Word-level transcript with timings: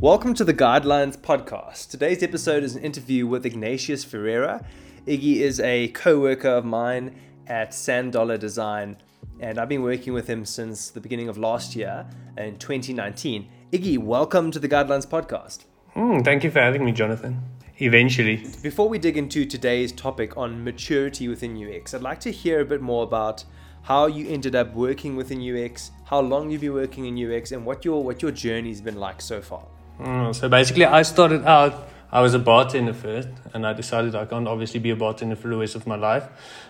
Welcome 0.00 0.34
to 0.34 0.44
the 0.44 0.52
Guidelines 0.52 1.16
podcast. 1.16 1.88
Today's 1.88 2.22
episode 2.22 2.62
is 2.62 2.76
an 2.76 2.82
interview 2.82 3.26
with 3.26 3.46
Ignatius 3.46 4.04
Ferreira. 4.04 4.62
Iggy 5.06 5.36
is 5.36 5.58
a 5.58 5.88
co 5.88 6.20
worker 6.20 6.50
of 6.50 6.66
mine 6.66 7.18
at 7.46 7.72
Sand 7.72 8.12
Dollar 8.12 8.36
Design, 8.36 8.98
and 9.40 9.58
I've 9.58 9.70
been 9.70 9.82
working 9.82 10.12
with 10.12 10.26
him 10.26 10.44
since 10.44 10.90
the 10.90 11.00
beginning 11.00 11.30
of 11.30 11.38
last 11.38 11.74
year 11.74 12.06
in 12.36 12.58
2019. 12.58 13.48
Iggy, 13.72 13.98
welcome 13.98 14.50
to 14.50 14.58
the 14.58 14.68
Guidelines 14.68 15.06
podcast. 15.06 15.64
Mm, 15.94 16.22
thank 16.22 16.44
you 16.44 16.50
for 16.50 16.60
having 16.60 16.84
me, 16.84 16.92
Jonathan. 16.92 17.42
Eventually. 17.78 18.46
Before 18.62 18.90
we 18.90 18.98
dig 18.98 19.16
into 19.16 19.46
today's 19.46 19.92
topic 19.92 20.36
on 20.36 20.62
maturity 20.62 21.26
within 21.26 21.56
UX, 21.56 21.94
I'd 21.94 22.02
like 22.02 22.20
to 22.20 22.30
hear 22.30 22.60
a 22.60 22.66
bit 22.66 22.82
more 22.82 23.02
about 23.02 23.44
how 23.80 24.06
you 24.06 24.28
ended 24.28 24.54
up 24.54 24.74
working 24.74 25.16
within 25.16 25.40
UX, 25.40 25.90
how 26.04 26.20
long 26.20 26.50
you've 26.50 26.60
been 26.60 26.74
working 26.74 27.06
in 27.06 27.32
UX, 27.32 27.52
and 27.52 27.64
what 27.64 27.82
your 27.82 28.04
what 28.04 28.20
your 28.20 28.30
journey's 28.30 28.82
been 28.82 28.96
like 28.96 29.22
so 29.22 29.40
far. 29.40 29.62
Mm, 29.98 30.34
so 30.34 30.48
basically, 30.48 30.84
I 30.84 31.02
started 31.02 31.44
out. 31.44 31.88
I 32.12 32.20
was 32.20 32.34
a 32.34 32.38
bartender 32.38 32.94
first, 32.94 33.28
and 33.52 33.66
I 33.66 33.72
decided 33.72 34.14
I 34.14 34.26
can't 34.26 34.46
obviously 34.46 34.80
be 34.80 34.90
a 34.90 34.96
bartender 34.96 35.36
for 35.36 35.48
the 35.48 35.56
rest 35.56 35.74
of 35.74 35.86
my 35.86 35.96
life. 35.96 36.24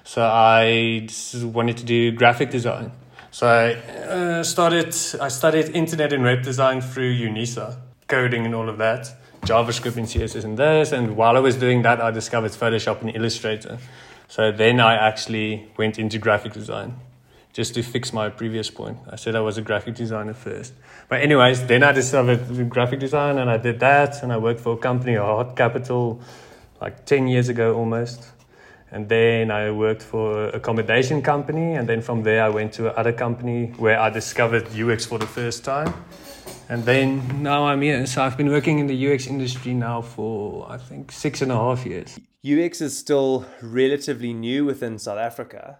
So 0.04 0.22
I 0.22 1.08
wanted 1.42 1.76
to 1.78 1.84
do 1.84 2.12
graphic 2.12 2.50
design. 2.50 2.92
So 3.30 3.46
I 3.46 3.74
uh, 3.74 4.42
started. 4.42 4.88
I 5.20 5.28
studied 5.28 5.74
internet 5.74 6.12
and 6.12 6.22
web 6.24 6.42
design 6.42 6.80
through 6.80 7.14
UNISA, 7.14 7.76
coding 8.08 8.46
and 8.46 8.54
all 8.54 8.68
of 8.68 8.78
that, 8.78 9.12
JavaScript 9.42 9.96
and 9.96 10.06
CSS 10.06 10.44
and 10.44 10.56
this. 10.56 10.92
And 10.92 11.16
while 11.16 11.36
I 11.36 11.40
was 11.40 11.56
doing 11.56 11.82
that, 11.82 12.00
I 12.00 12.10
discovered 12.10 12.52
Photoshop 12.52 13.02
and 13.02 13.14
Illustrator. 13.14 13.78
So 14.28 14.50
then 14.52 14.80
I 14.80 14.94
actually 14.94 15.68
went 15.76 15.98
into 15.98 16.18
graphic 16.18 16.52
design 16.52 16.94
just 17.56 17.72
to 17.72 17.82
fix 17.82 18.12
my 18.12 18.28
previous 18.28 18.68
point. 18.68 18.98
I 19.10 19.16
said 19.16 19.34
I 19.34 19.40
was 19.40 19.56
a 19.56 19.62
graphic 19.62 19.94
designer 19.94 20.34
first. 20.34 20.74
But 21.08 21.22
anyways, 21.22 21.66
then 21.66 21.82
I 21.82 21.92
discovered 21.92 22.68
graphic 22.68 23.00
design 23.00 23.38
and 23.38 23.48
I 23.48 23.56
did 23.56 23.80
that 23.80 24.22
and 24.22 24.30
I 24.30 24.36
worked 24.36 24.60
for 24.60 24.74
a 24.74 24.76
company, 24.76 25.14
Hot 25.14 25.56
Capital, 25.56 26.20
like 26.82 27.06
10 27.06 27.28
years 27.28 27.48
ago 27.48 27.74
almost. 27.74 28.28
And 28.90 29.08
then 29.08 29.50
I 29.50 29.70
worked 29.70 30.02
for 30.02 30.48
accommodation 30.48 31.22
company 31.22 31.72
and 31.72 31.88
then 31.88 32.02
from 32.02 32.24
there 32.24 32.44
I 32.44 32.50
went 32.50 32.74
to 32.74 32.92
another 32.92 33.14
company 33.14 33.72
where 33.78 33.98
I 33.98 34.10
discovered 34.10 34.68
UX 34.78 35.06
for 35.06 35.18
the 35.18 35.26
first 35.26 35.64
time. 35.64 35.94
And 36.68 36.84
then 36.84 37.42
now 37.42 37.64
I'm 37.64 37.80
here. 37.80 38.04
So 38.04 38.22
I've 38.22 38.36
been 38.36 38.50
working 38.50 38.80
in 38.80 38.86
the 38.86 39.14
UX 39.14 39.26
industry 39.26 39.72
now 39.72 40.02
for 40.02 40.70
I 40.70 40.76
think 40.76 41.10
six 41.10 41.40
and 41.40 41.50
a 41.50 41.56
half 41.56 41.86
years. 41.86 42.20
UX 42.44 42.82
is 42.82 42.98
still 42.98 43.46
relatively 43.62 44.34
new 44.34 44.66
within 44.66 44.98
South 44.98 45.18
Africa. 45.18 45.78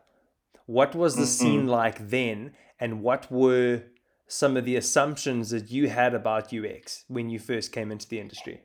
What 0.67 0.95
was 0.95 1.15
the 1.15 1.23
mm-hmm. 1.23 1.47
scene 1.47 1.67
like 1.67 2.09
then, 2.11 2.53
and 2.79 3.03
what 3.03 3.31
were 3.31 3.83
some 4.27 4.57
of 4.57 4.65
the 4.65 4.77
assumptions 4.77 5.51
that 5.51 5.71
you 5.71 5.89
had 5.89 6.15
about 6.15 6.53
UX 6.53 7.05
when 7.09 7.31
you 7.31 7.39
first 7.39 7.73
came 7.73 7.93
into 7.93 8.09
the 8.09 8.21
industry? 8.21 8.63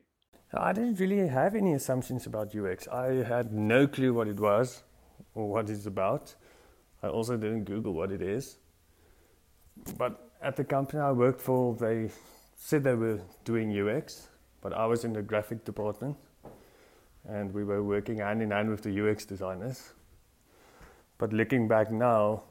I 0.54 0.74
didn't 0.74 1.00
really 1.00 1.28
have 1.28 1.56
any 1.56 1.74
assumptions 1.74 2.26
about 2.26 2.56
UX. 2.56 2.88
I 2.88 3.24
had 3.24 3.54
no 3.54 3.88
clue 3.88 4.14
what 4.14 4.28
it 4.28 4.40
was 4.40 4.84
or 5.34 5.50
what 5.50 5.70
it's 5.70 5.86
about. 5.86 6.36
I 7.04 7.08
also 7.08 7.38
didn't 7.38 7.64
Google 7.64 7.94
what 7.94 8.12
it 8.12 8.22
is. 8.22 8.58
But 9.98 10.32
at 10.42 10.56
the 10.56 10.64
company 10.64 11.02
I 11.02 11.12
worked 11.12 11.42
for, 11.42 11.76
they 11.76 12.10
said 12.56 12.84
they 12.84 12.96
were 12.96 13.22
doing 13.46 13.72
UX, 13.72 14.28
but 14.62 14.74
I 14.74 14.86
was 14.86 15.06
in 15.06 15.14
the 15.14 15.22
graphic 15.22 15.64
department 15.64 16.18
and 17.28 17.54
we 17.54 17.64
were 17.64 17.84
working 17.84 18.18
hand 18.18 18.42
in 18.42 18.52
hand 18.52 18.70
with 18.70 18.82
the 18.82 19.10
UX 19.10 19.26
designers. 19.26 19.94
But 21.22 21.34
looking 21.34 21.68
back 21.68 21.92
now, 21.92 22.42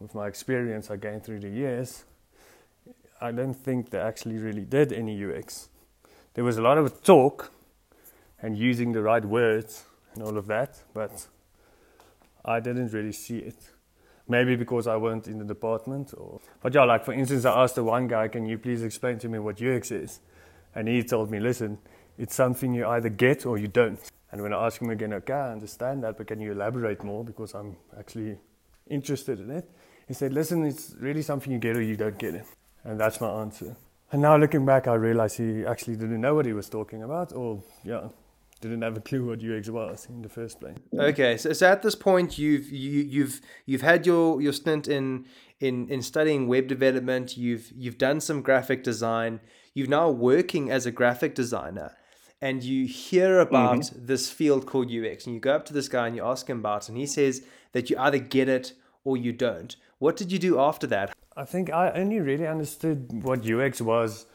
with 0.00 0.14
my 0.14 0.26
experience 0.26 0.90
I 0.90 0.96
gained 0.96 1.24
through 1.24 1.40
the 1.40 1.50
years, 1.50 2.04
I 3.20 3.32
don't 3.32 3.52
think 3.52 3.90
they 3.90 3.98
actually 3.98 4.38
really 4.38 4.64
did 4.64 4.94
any 4.94 5.22
UX. 5.22 5.68
There 6.32 6.42
was 6.42 6.56
a 6.56 6.62
lot 6.62 6.78
of 6.78 7.02
talk 7.02 7.52
and 8.40 8.56
using 8.56 8.92
the 8.92 9.02
right 9.02 9.22
words 9.22 9.84
and 10.14 10.22
all 10.22 10.38
of 10.38 10.46
that, 10.46 10.82
but 10.94 11.28
I 12.46 12.60
didn't 12.60 12.94
really 12.94 13.12
see 13.12 13.40
it. 13.40 13.58
Maybe 14.26 14.56
because 14.56 14.86
I 14.86 14.96
weren't 14.96 15.28
in 15.28 15.36
the 15.36 15.44
department, 15.44 16.14
or 16.16 16.40
but 16.62 16.72
yeah, 16.72 16.84
like 16.84 17.04
for 17.04 17.12
instance, 17.12 17.44
I 17.44 17.62
asked 17.62 17.74
the 17.74 17.84
one 17.84 18.08
guy, 18.08 18.26
"Can 18.28 18.46
you 18.46 18.56
please 18.56 18.82
explain 18.82 19.18
to 19.18 19.28
me 19.28 19.38
what 19.38 19.60
UX 19.60 19.90
is?" 19.90 20.20
And 20.74 20.88
he 20.88 21.02
told 21.02 21.30
me, 21.30 21.40
"Listen, 21.40 21.76
it's 22.16 22.34
something 22.34 22.72
you 22.72 22.86
either 22.86 23.10
get 23.10 23.44
or 23.44 23.58
you 23.58 23.68
don't." 23.68 24.00
And 24.32 24.42
when 24.42 24.54
I 24.54 24.66
asked 24.66 24.80
him 24.80 24.90
again, 24.90 25.12
okay, 25.12 25.34
I 25.34 25.52
understand 25.52 26.02
that, 26.04 26.16
but 26.16 26.26
can 26.26 26.40
you 26.40 26.52
elaborate 26.52 27.04
more 27.04 27.22
because 27.22 27.54
I'm 27.54 27.76
actually 27.98 28.38
interested 28.88 29.38
in 29.38 29.50
it? 29.50 29.70
He 30.08 30.14
said, 30.14 30.32
listen, 30.32 30.64
it's 30.64 30.94
really 30.98 31.22
something 31.22 31.52
you 31.52 31.58
get 31.58 31.76
or 31.76 31.82
you 31.82 31.96
don't 31.96 32.18
get 32.18 32.34
it. 32.34 32.46
And 32.82 32.98
that's 32.98 33.20
my 33.20 33.28
answer. 33.28 33.76
And 34.10 34.22
now 34.22 34.36
looking 34.36 34.64
back, 34.64 34.88
I 34.88 34.94
realized 34.94 35.36
he 35.36 35.64
actually 35.64 35.96
didn't 35.96 36.20
know 36.20 36.34
what 36.34 36.46
he 36.46 36.52
was 36.52 36.68
talking 36.68 37.02
about, 37.02 37.32
or 37.32 37.62
yeah, 37.84 38.08
didn't 38.60 38.82
have 38.82 38.96
a 38.96 39.00
clue 39.00 39.26
what 39.26 39.42
UX 39.42 39.68
was 39.68 40.06
in 40.08 40.22
the 40.22 40.28
first 40.28 40.60
place. 40.60 40.76
Okay, 40.94 41.36
so, 41.36 41.52
so 41.52 41.66
at 41.66 41.82
this 41.82 41.94
point, 41.94 42.38
you've 42.38 42.70
you, 42.70 43.02
you've 43.02 43.40
you've 43.64 43.80
had 43.80 44.06
your 44.06 44.42
your 44.42 44.52
stint 44.52 44.86
in 44.86 45.24
in 45.60 45.88
in 45.88 46.02
studying 46.02 46.46
web 46.46 46.68
development. 46.68 47.38
You've 47.38 47.72
you've 47.74 47.96
done 47.96 48.20
some 48.20 48.42
graphic 48.42 48.84
design. 48.84 49.40
You're 49.72 49.88
now 49.88 50.10
working 50.10 50.70
as 50.70 50.84
a 50.84 50.90
graphic 50.90 51.34
designer 51.34 51.96
and 52.42 52.62
you 52.64 52.86
hear 52.86 53.38
about 53.38 53.78
mm-hmm. 53.78 54.06
this 54.06 54.28
field 54.28 54.66
called 54.66 54.90
UX, 54.90 55.24
and 55.24 55.34
you 55.34 55.40
go 55.40 55.54
up 55.54 55.64
to 55.66 55.72
this 55.72 55.88
guy 55.88 56.08
and 56.08 56.16
you 56.16 56.24
ask 56.24 56.50
him 56.50 56.58
about 56.58 56.82
it, 56.82 56.88
and 56.90 56.98
he 56.98 57.06
says 57.06 57.42
that 57.70 57.88
you 57.88 57.96
either 57.98 58.18
get 58.18 58.48
it 58.48 58.72
or 59.04 59.16
you 59.16 59.32
don't. 59.32 59.76
What 59.98 60.16
did 60.16 60.32
you 60.32 60.38
do 60.38 60.58
after 60.58 60.86
that? 60.88 61.14
I 61.36 61.44
think 61.44 61.70
I 61.70 61.92
only 61.92 62.20
really 62.20 62.46
understood 62.46 63.22
what 63.22 63.48
UX 63.48 63.80
was 63.80 64.26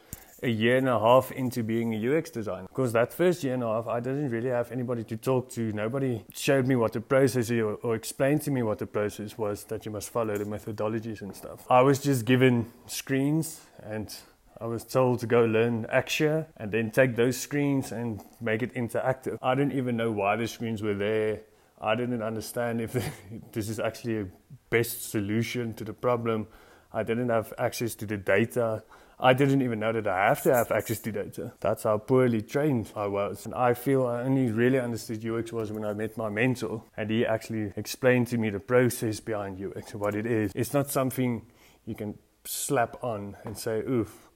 a 0.42 0.50
year 0.50 0.78
and 0.78 0.88
a 0.88 1.00
half 1.00 1.32
into 1.32 1.64
being 1.64 1.94
a 1.94 2.18
UX 2.18 2.30
designer. 2.30 2.68
Because 2.70 2.94
that 2.94 3.12
first 3.12 3.44
year 3.44 3.56
and 3.56 3.64
a 3.64 3.68
half, 3.68 3.88
I 3.88 4.00
didn't 4.00 4.30
really 4.30 4.50
have 4.50 4.72
anybody 4.72 5.04
to 5.06 5.18
talk 5.18 5.50
to. 5.52 5.74
Nobody 5.74 6.24
showed 6.34 6.66
me 6.68 6.76
what 6.76 6.94
the 6.94 7.02
process 7.02 7.50
is 7.50 7.60
or, 7.60 7.74
or 7.76 7.96
explained 7.96 8.44
to 8.44 8.52
me 8.52 8.62
what 8.64 8.80
the 8.80 8.86
process 8.86 9.38
was 9.38 9.64
that 9.66 9.86
you 9.86 9.92
must 9.92 10.10
follow, 10.10 10.38
the 10.38 10.46
methodologies 10.46 11.22
and 11.22 11.36
stuff. 11.36 11.66
I 11.70 11.82
was 11.82 12.00
just 12.00 12.26
given 12.26 12.72
screens 12.86 13.62
and 13.84 14.16
I 14.60 14.66
was 14.66 14.84
told 14.84 15.20
to 15.20 15.28
go 15.28 15.46
learn 15.46 15.86
Axure 15.94 16.48
and 16.58 16.72
then 16.72 16.92
take 16.92 17.16
those 17.16 17.38
screens 17.38 17.92
and 17.92 18.22
make 18.42 18.64
it 18.64 18.74
interactive. 18.74 19.38
I 19.42 19.56
didn't 19.56 19.74
even 19.74 19.98
know 19.98 20.12
why 20.12 20.36
the 20.36 20.48
screens 20.48 20.82
were 20.82 20.96
there. 20.96 21.42
I 21.80 21.96
didn't 21.96 22.24
understand 22.24 22.82
if 22.82 22.94
this 23.52 23.70
is 23.70 23.80
actually 23.80 24.20
a 24.22 24.28
best 24.70 25.10
solution 25.12 25.74
to 25.76 25.84
the 25.84 25.94
problem. 25.94 26.48
I 26.92 27.04
didn't 27.04 27.30
have 27.30 27.54
access 27.58 27.94
to 27.96 28.06
the 28.06 28.18
data. 28.18 28.84
I 29.20 29.34
didn't 29.34 29.62
even 29.62 29.80
know 29.80 29.92
that 29.92 30.08
I 30.08 30.28
have 30.28 30.44
to 30.44 30.54
have 30.54 30.72
access 30.72 31.00
to 31.00 31.12
data. 31.12 31.54
That's 31.60 31.84
how 31.84 31.98
poorly 31.98 32.42
trained 32.42 32.92
I 32.96 33.08
was. 33.08 33.46
And 33.46 33.54
I 33.54 33.74
feel 33.74 34.06
I 34.06 34.22
only 34.22 34.52
really 34.52 34.80
understood 34.80 35.26
UX 35.26 35.52
was 35.52 35.72
when 35.72 35.86
I 35.86 35.94
met 35.94 36.18
my 36.18 36.30
mentor 36.30 36.84
and 36.96 37.10
he 37.10 37.26
actually 37.26 37.74
explained 37.76 38.28
to 38.28 38.38
me 38.38 38.50
the 38.50 38.60
process 38.60 39.20
behind 39.20 39.64
UX 39.64 39.92
and 39.92 40.02
what 40.02 40.16
it 40.16 40.26
is. 40.26 40.52
It's 40.56 40.74
not 40.74 40.90
something 40.90 41.46
you 41.86 41.96
can 41.96 42.18
slap 42.44 43.04
on 43.04 43.36
and 43.44 43.58
say, 43.58 43.80
oof, 43.80 44.27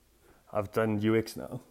I've 0.54 0.72
done 0.72 1.00
UX 1.00 1.38
now. 1.38 1.62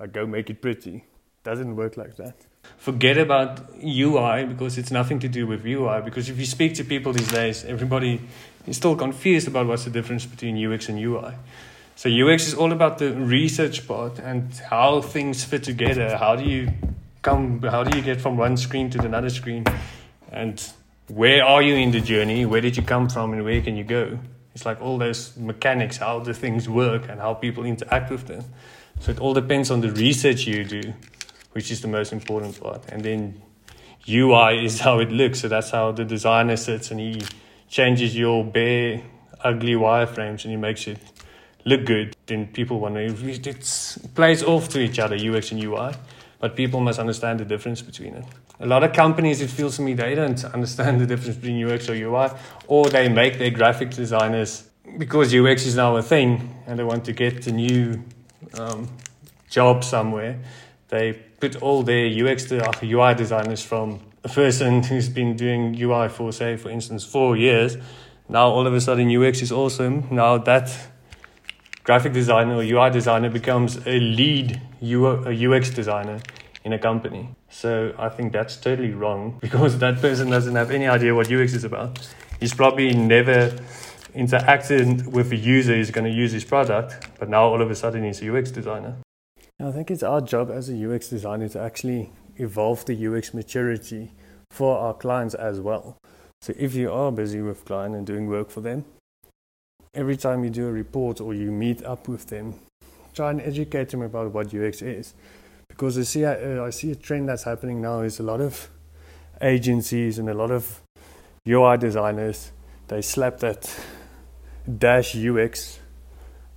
I 0.00 0.06
go 0.06 0.26
make 0.26 0.50
it 0.50 0.60
pretty. 0.60 1.04
Doesn't 1.44 1.76
work 1.76 1.96
like 1.96 2.16
that. 2.16 2.34
Forget 2.78 3.18
about 3.18 3.60
UI 3.82 4.44
because 4.44 4.78
it's 4.78 4.90
nothing 4.90 5.18
to 5.20 5.28
do 5.28 5.46
with 5.46 5.64
UI. 5.64 6.02
Because 6.02 6.28
if 6.28 6.38
you 6.38 6.46
speak 6.46 6.74
to 6.74 6.84
people 6.84 7.12
these 7.12 7.30
days, 7.30 7.64
everybody 7.64 8.20
is 8.66 8.76
still 8.76 8.96
confused 8.96 9.48
about 9.48 9.66
what's 9.66 9.84
the 9.84 9.90
difference 9.90 10.26
between 10.26 10.56
UX 10.56 10.88
and 10.88 10.98
UI. 10.98 11.34
So 11.94 12.10
UX 12.10 12.48
is 12.48 12.54
all 12.54 12.72
about 12.72 12.98
the 12.98 13.12
research 13.14 13.86
part 13.88 14.18
and 14.18 14.52
how 14.70 15.00
things 15.00 15.44
fit 15.44 15.62
together. 15.62 16.16
How 16.16 16.36
do 16.36 16.44
you 16.44 16.72
come? 17.22 17.62
How 17.62 17.84
do 17.84 17.96
you 17.96 18.02
get 18.02 18.20
from 18.20 18.36
one 18.36 18.56
screen 18.56 18.90
to 18.90 19.02
another 19.02 19.30
screen? 19.30 19.64
And 20.30 20.62
where 21.08 21.42
are 21.44 21.62
you 21.62 21.74
in 21.74 21.92
the 21.92 22.00
journey? 22.00 22.44
Where 22.44 22.60
did 22.60 22.76
you 22.76 22.82
come 22.82 23.08
from, 23.08 23.32
and 23.32 23.44
where 23.44 23.62
can 23.62 23.76
you 23.76 23.84
go? 23.84 24.18
It's 24.56 24.64
like 24.64 24.80
all 24.80 24.96
those 24.96 25.36
mechanics, 25.36 25.98
how 25.98 26.20
the 26.20 26.32
things 26.32 26.66
work 26.66 27.10
and 27.10 27.20
how 27.20 27.34
people 27.34 27.66
interact 27.66 28.10
with 28.10 28.26
them. 28.26 28.42
So 29.00 29.10
it 29.10 29.20
all 29.20 29.34
depends 29.34 29.70
on 29.70 29.82
the 29.82 29.90
research 29.90 30.46
you 30.46 30.64
do, 30.64 30.94
which 31.52 31.70
is 31.70 31.82
the 31.82 31.88
most 31.88 32.10
important 32.10 32.58
part. 32.58 32.82
And 32.88 33.02
then 33.02 33.42
UI 34.08 34.64
is 34.64 34.80
how 34.86 34.98
it 35.00 35.12
looks. 35.12 35.40
So 35.40 35.48
that's 35.48 35.72
how 35.72 35.92
the 35.92 36.06
designer 36.06 36.56
sits 36.56 36.90
and 36.90 36.98
he 36.98 37.20
changes 37.68 38.16
your 38.16 38.44
bare, 38.44 39.02
ugly 39.44 39.74
wireframes 39.74 40.44
and 40.44 40.52
he 40.52 40.56
makes 40.56 40.86
it 40.86 41.00
look 41.66 41.84
good. 41.84 42.16
Then 42.24 42.46
people 42.46 42.80
want 42.80 42.94
to, 42.94 43.04
it 43.04 44.08
plays 44.14 44.42
off 44.42 44.70
to 44.70 44.80
each 44.80 44.98
other, 44.98 45.16
UX 45.16 45.52
and 45.52 45.62
UI. 45.62 45.92
But 46.38 46.56
people 46.56 46.80
must 46.80 46.98
understand 46.98 47.40
the 47.40 47.44
difference 47.44 47.82
between 47.82 48.14
it 48.14 48.24
a 48.58 48.66
lot 48.66 48.82
of 48.82 48.92
companies, 48.92 49.40
it 49.40 49.50
feels 49.50 49.76
to 49.76 49.82
me, 49.82 49.94
they 49.94 50.14
don't 50.14 50.42
understand 50.54 51.00
the 51.00 51.06
difference 51.06 51.36
between 51.36 51.64
UX 51.64 51.88
or 51.88 51.94
UI, 51.94 52.30
or 52.66 52.88
they 52.88 53.08
make 53.08 53.38
their 53.38 53.50
graphic 53.50 53.90
designers 53.90 54.68
because 54.98 55.34
UX 55.34 55.66
is 55.66 55.76
now 55.76 55.96
a 55.96 56.02
thing 56.02 56.54
and 56.66 56.78
they 56.78 56.84
want 56.84 57.04
to 57.04 57.12
get 57.12 57.46
a 57.46 57.52
new 57.52 58.02
um, 58.58 58.88
job 59.50 59.84
somewhere. 59.84 60.38
They 60.88 61.12
put 61.12 61.56
all 61.62 61.82
their 61.82 62.06
UX 62.06 62.50
UI 62.50 63.14
designers 63.14 63.62
from 63.62 64.00
a 64.24 64.28
person 64.28 64.82
who's 64.88 65.08
been 65.08 65.36
doing 65.36 65.76
UI 65.80 66.08
for, 66.08 66.32
say, 66.32 66.56
for 66.56 66.70
instance, 66.70 67.04
four 67.04 67.36
years. 67.36 67.76
Now 68.28 68.48
all 68.48 68.66
of 68.66 68.74
a 68.74 68.80
sudden 68.80 69.14
UX 69.14 69.42
is 69.42 69.52
awesome. 69.52 70.08
Now 70.10 70.38
that 70.38 70.70
graphic 71.84 72.12
designer 72.12 72.56
or 72.56 72.62
UI 72.62 72.90
designer 72.90 73.30
becomes 73.30 73.76
a 73.86 74.00
lead 74.00 74.60
UX 74.82 75.70
designer 75.70 76.20
in 76.64 76.72
a 76.72 76.78
company. 76.78 77.28
So 77.48 77.94
I 77.98 78.08
think 78.08 78.32
that's 78.32 78.56
totally 78.56 78.92
wrong 78.92 79.38
because 79.40 79.78
that 79.78 80.00
person 80.00 80.30
doesn't 80.30 80.54
have 80.54 80.70
any 80.70 80.86
idea 80.86 81.14
what 81.14 81.30
UX 81.30 81.54
is 81.54 81.64
about. 81.64 82.08
He's 82.40 82.54
probably 82.54 82.92
never 82.94 83.56
interacted 84.14 85.06
with 85.06 85.30
a 85.32 85.36
user 85.36 85.74
who's 85.74 85.90
going 85.90 86.04
to 86.04 86.10
use 86.10 86.32
his 86.32 86.44
product, 86.44 87.08
but 87.18 87.28
now 87.28 87.44
all 87.44 87.60
of 87.60 87.70
a 87.70 87.74
sudden 87.74 88.04
he's 88.04 88.22
a 88.22 88.34
UX 88.34 88.50
designer. 88.50 88.96
I 89.60 89.70
think 89.70 89.90
it's 89.90 90.02
our 90.02 90.20
job 90.20 90.50
as 90.50 90.68
a 90.68 90.94
UX 90.94 91.08
designer 91.08 91.48
to 91.50 91.60
actually 91.60 92.12
evolve 92.36 92.84
the 92.84 93.06
UX 93.06 93.32
maturity 93.32 94.12
for 94.50 94.78
our 94.78 94.94
clients 94.94 95.34
as 95.34 95.60
well. 95.60 95.96
So 96.42 96.52
if 96.58 96.74
you 96.74 96.92
are 96.92 97.10
busy 97.10 97.40
with 97.40 97.64
client 97.64 97.94
and 97.94 98.06
doing 98.06 98.26
work 98.26 98.50
for 98.50 98.60
them, 98.60 98.84
every 99.94 100.16
time 100.16 100.44
you 100.44 100.50
do 100.50 100.68
a 100.68 100.72
report 100.72 101.20
or 101.20 101.34
you 101.34 101.50
meet 101.50 101.82
up 101.84 102.06
with 102.06 102.26
them, 102.26 102.54
try 103.14 103.30
and 103.30 103.40
educate 103.40 103.88
them 103.88 104.02
about 104.02 104.32
what 104.32 104.54
UX 104.54 104.82
is. 104.82 105.14
Because 105.76 105.98
I 105.98 106.04
see, 106.04 106.24
uh, 106.24 106.64
I 106.64 106.70
see 106.70 106.90
a 106.92 106.94
trend 106.94 107.28
that's 107.28 107.42
happening 107.42 107.82
now 107.82 108.00
is 108.00 108.18
a 108.18 108.22
lot 108.22 108.40
of 108.40 108.70
agencies 109.42 110.18
and 110.18 110.30
a 110.30 110.34
lot 110.34 110.50
of 110.50 110.80
UI 111.46 111.76
designers, 111.76 112.50
they 112.88 113.02
slap 113.02 113.40
that 113.40 113.78
dash 114.78 115.14
UX 115.14 115.78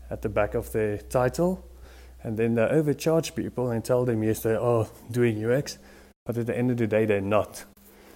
at 0.09 0.21
the 0.21 0.29
back 0.29 0.55
of 0.55 0.71
their 0.71 0.99
title 0.99 1.65
and 2.23 2.37
then 2.37 2.55
they 2.55 2.63
overcharge 2.63 3.35
people 3.35 3.71
and 3.71 3.83
tell 3.83 4.05
them 4.05 4.23
yes 4.23 4.39
they 4.39 4.55
are 4.55 4.87
doing 5.11 5.43
UX, 5.43 5.77
but 6.25 6.37
at 6.37 6.47
the 6.47 6.57
end 6.57 6.71
of 6.71 6.77
the 6.77 6.87
day 6.87 7.05
they're 7.05 7.19
not. 7.19 7.65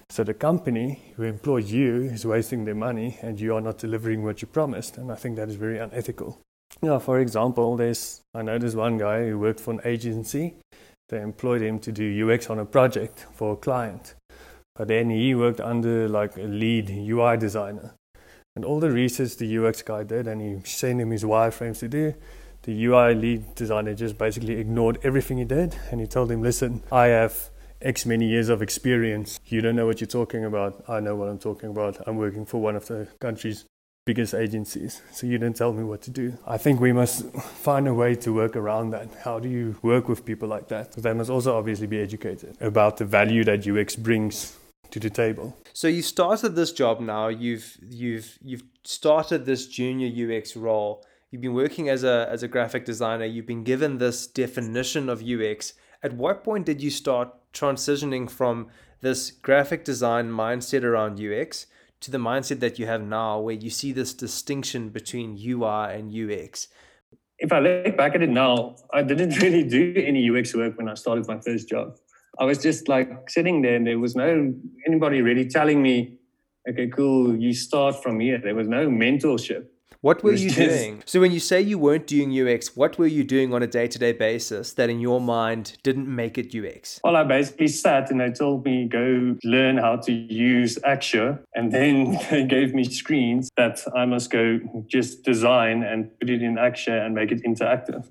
So 0.08 0.24
the 0.24 0.32
company 0.32 1.12
who 1.16 1.24
employs 1.24 1.70
you 1.70 2.04
is 2.04 2.24
wasting 2.24 2.64
their 2.64 2.74
money 2.74 3.18
and 3.20 3.38
you 3.38 3.54
are 3.54 3.60
not 3.60 3.76
delivering 3.76 4.22
what 4.22 4.40
you 4.40 4.48
promised. 4.48 4.96
And 4.96 5.12
I 5.12 5.16
think 5.16 5.36
that 5.36 5.48
is 5.48 5.56
very 5.56 5.78
unethical. 5.78 6.40
Yeah, 6.82 6.98
for 6.98 7.20
example, 7.20 7.76
there's 7.76 8.20
I 8.34 8.42
know 8.42 8.58
there's 8.58 8.76
one 8.76 8.98
guy 8.98 9.28
who 9.28 9.38
worked 9.38 9.60
for 9.60 9.72
an 9.72 9.80
agency. 9.84 10.56
They 11.14 11.20
employed 11.20 11.62
him 11.62 11.78
to 11.78 11.92
do 11.92 12.28
UX 12.28 12.50
on 12.50 12.58
a 12.58 12.64
project 12.64 13.26
for 13.32 13.52
a 13.52 13.56
client. 13.56 14.16
But 14.74 14.88
then 14.88 15.10
he 15.10 15.32
worked 15.32 15.60
under 15.60 16.08
like 16.08 16.36
a 16.36 16.42
lead 16.42 16.90
UI 16.90 17.36
designer. 17.36 17.94
And 18.56 18.64
all 18.64 18.80
the 18.80 18.90
research 18.90 19.36
the 19.36 19.58
UX 19.58 19.80
guy 19.82 20.02
did 20.02 20.26
and 20.26 20.42
he 20.42 20.68
sent 20.68 21.00
him 21.00 21.12
his 21.12 21.22
wireframes 21.22 21.78
to 21.78 21.88
do, 21.88 22.14
the 22.64 22.86
UI 22.86 23.14
lead 23.14 23.54
designer 23.54 23.94
just 23.94 24.18
basically 24.18 24.54
ignored 24.54 24.98
everything 25.04 25.38
he 25.38 25.44
did 25.44 25.76
and 25.92 26.00
he 26.00 26.08
told 26.08 26.32
him, 26.32 26.42
listen, 26.42 26.82
I 26.90 27.06
have 27.06 27.50
X 27.80 28.04
many 28.06 28.26
years 28.26 28.48
of 28.48 28.60
experience. 28.60 29.38
You 29.46 29.60
don't 29.60 29.76
know 29.76 29.86
what 29.86 30.00
you're 30.00 30.08
talking 30.08 30.44
about. 30.44 30.82
I 30.88 30.98
know 30.98 31.14
what 31.14 31.28
I'm 31.28 31.38
talking 31.38 31.70
about. 31.70 31.96
I'm 32.08 32.16
working 32.16 32.44
for 32.44 32.60
one 32.60 32.74
of 32.74 32.86
the 32.86 33.06
country's 33.20 33.66
biggest 34.04 34.34
agencies. 34.34 35.00
So 35.12 35.26
you 35.26 35.38
don't 35.38 35.56
tell 35.56 35.72
me 35.72 35.82
what 35.82 36.02
to 36.02 36.10
do. 36.10 36.36
I 36.46 36.58
think 36.58 36.80
we 36.80 36.92
must 36.92 37.30
find 37.32 37.88
a 37.88 37.94
way 37.94 38.14
to 38.16 38.32
work 38.32 38.54
around 38.54 38.90
that. 38.90 39.08
How 39.24 39.38
do 39.38 39.48
you 39.48 39.76
work 39.82 40.08
with 40.08 40.24
people 40.24 40.48
like 40.48 40.68
that? 40.68 40.92
They 40.92 41.14
must 41.14 41.30
also 41.30 41.56
obviously 41.56 41.86
be 41.86 42.00
educated 42.00 42.56
about 42.60 42.98
the 42.98 43.04
value 43.04 43.44
that 43.44 43.66
UX 43.66 43.96
brings 43.96 44.56
to 44.90 45.00
the 45.00 45.10
table. 45.10 45.56
So 45.72 45.88
you 45.88 46.02
started 46.02 46.54
this 46.54 46.72
job 46.72 47.00
now. 47.00 47.28
You've 47.28 47.78
you've 47.88 48.38
you've 48.42 48.62
started 48.84 49.46
this 49.46 49.66
junior 49.66 50.08
UX 50.08 50.54
role. 50.56 51.04
You've 51.30 51.42
been 51.42 51.54
working 51.54 51.88
as 51.88 52.04
a 52.04 52.28
as 52.30 52.42
a 52.42 52.48
graphic 52.48 52.84
designer. 52.84 53.24
You've 53.24 53.46
been 53.46 53.64
given 53.64 53.98
this 53.98 54.26
definition 54.26 55.08
of 55.08 55.22
UX. 55.22 55.72
At 56.02 56.12
what 56.12 56.44
point 56.44 56.66
did 56.66 56.82
you 56.82 56.90
start 56.90 57.30
transitioning 57.52 58.30
from 58.30 58.68
this 59.00 59.30
graphic 59.30 59.84
design 59.84 60.30
mindset 60.30 60.84
around 60.84 61.18
UX 61.18 61.66
to 62.04 62.10
the 62.10 62.18
mindset 62.18 62.60
that 62.60 62.78
you 62.78 62.86
have 62.86 63.02
now, 63.02 63.40
where 63.40 63.54
you 63.54 63.70
see 63.70 63.90
this 63.90 64.12
distinction 64.12 64.90
between 64.90 65.38
UI 65.38 65.94
and 65.94 66.12
UX? 66.12 66.68
If 67.38 67.50
I 67.50 67.60
look 67.60 67.96
back 67.96 68.14
at 68.14 68.22
it 68.22 68.28
now, 68.28 68.76
I 68.92 69.02
didn't 69.02 69.36
really 69.42 69.64
do 69.64 69.94
any 69.96 70.28
UX 70.30 70.54
work 70.54 70.76
when 70.76 70.88
I 70.88 70.94
started 70.94 71.26
my 71.26 71.40
first 71.40 71.68
job. 71.68 71.96
I 72.38 72.44
was 72.44 72.58
just 72.58 72.88
like 72.88 73.30
sitting 73.30 73.62
there, 73.62 73.76
and 73.76 73.86
there 73.86 73.98
was 73.98 74.14
no 74.14 74.54
anybody 74.86 75.22
really 75.22 75.48
telling 75.48 75.82
me, 75.82 76.18
okay, 76.68 76.88
cool, 76.88 77.36
you 77.36 77.54
start 77.54 78.02
from 78.02 78.20
here. 78.20 78.38
There 78.38 78.54
was 78.54 78.68
no 78.68 78.86
mentorship. 78.86 79.66
What 80.04 80.22
were 80.22 80.34
you 80.34 80.50
doing? 80.50 81.02
So 81.06 81.18
when 81.18 81.32
you 81.32 81.40
say 81.40 81.62
you 81.62 81.78
weren't 81.78 82.06
doing 82.06 82.28
UX, 82.30 82.76
what 82.76 82.98
were 82.98 83.06
you 83.06 83.24
doing 83.24 83.54
on 83.54 83.62
a 83.62 83.66
day-to-day 83.66 84.12
basis 84.12 84.74
that 84.74 84.90
in 84.90 85.00
your 85.00 85.18
mind 85.18 85.78
didn't 85.82 86.14
make 86.14 86.36
it 86.36 86.54
UX? 86.54 87.00
Well, 87.02 87.16
I 87.16 87.24
basically 87.24 87.68
sat 87.68 88.10
and 88.10 88.20
they 88.20 88.30
told 88.30 88.66
me 88.66 88.86
go 88.86 89.34
learn 89.44 89.78
how 89.78 89.96
to 89.96 90.12
use 90.12 90.78
Axure 90.84 91.38
and 91.54 91.72
then 91.72 92.18
they 92.30 92.44
gave 92.44 92.74
me 92.74 92.84
screens 92.84 93.48
that 93.56 93.80
I 93.96 94.04
must 94.04 94.30
go 94.30 94.60
just 94.86 95.22
design 95.22 95.82
and 95.82 96.10
put 96.20 96.28
it 96.28 96.42
in 96.42 96.56
Axure 96.56 97.00
and 97.00 97.14
make 97.14 97.32
it 97.32 97.42
interactive. 97.42 98.06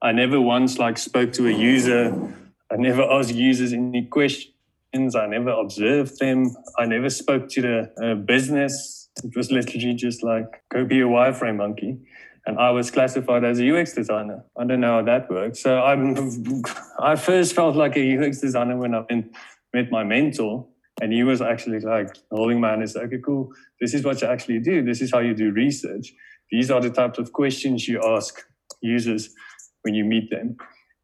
I 0.00 0.12
never 0.12 0.40
once 0.40 0.78
like 0.78 0.96
spoke 0.96 1.32
to 1.32 1.48
a 1.48 1.52
user. 1.52 2.14
I 2.70 2.76
never 2.76 3.02
asked 3.02 3.34
users 3.34 3.72
any 3.72 4.04
questions. 4.04 5.16
I 5.16 5.26
never 5.26 5.50
observed 5.50 6.20
them. 6.20 6.54
I 6.78 6.86
never 6.86 7.10
spoke 7.10 7.48
to 7.48 7.62
the 7.62 7.92
uh, 8.00 8.14
business 8.14 9.01
it 9.22 9.36
was 9.36 9.50
literally 9.50 9.94
just 9.94 10.22
like, 10.22 10.62
go 10.70 10.84
be 10.84 11.00
a 11.00 11.04
wireframe 11.04 11.56
monkey. 11.56 11.98
And 12.44 12.58
I 12.58 12.70
was 12.70 12.90
classified 12.90 13.44
as 13.44 13.60
a 13.60 13.70
UX 13.70 13.92
designer. 13.92 14.44
I 14.58 14.64
don't 14.64 14.80
know 14.80 14.94
how 14.94 15.02
that 15.02 15.30
works. 15.30 15.60
So 15.60 15.80
I'm, 15.80 16.62
I 17.00 17.14
first 17.16 17.54
felt 17.54 17.76
like 17.76 17.96
a 17.96 18.18
UX 18.18 18.40
designer 18.40 18.76
when 18.76 18.94
I 18.94 19.04
met 19.72 19.90
my 19.90 20.02
mentor. 20.02 20.66
And 21.00 21.12
he 21.12 21.22
was 21.22 21.40
actually 21.40 21.80
like 21.80 22.16
holding 22.30 22.60
my 22.60 22.70
hand 22.70 22.82
and 22.82 22.90
said, 22.90 23.04
okay, 23.04 23.18
cool. 23.24 23.50
This 23.80 23.94
is 23.94 24.04
what 24.04 24.20
you 24.20 24.28
actually 24.28 24.58
do. 24.58 24.82
This 24.84 25.00
is 25.00 25.12
how 25.12 25.20
you 25.20 25.34
do 25.34 25.52
research. 25.52 26.12
These 26.50 26.70
are 26.70 26.80
the 26.80 26.90
types 26.90 27.18
of 27.18 27.32
questions 27.32 27.88
you 27.88 28.02
ask 28.04 28.42
users 28.80 29.30
when 29.82 29.94
you 29.94 30.04
meet 30.04 30.30
them 30.30 30.56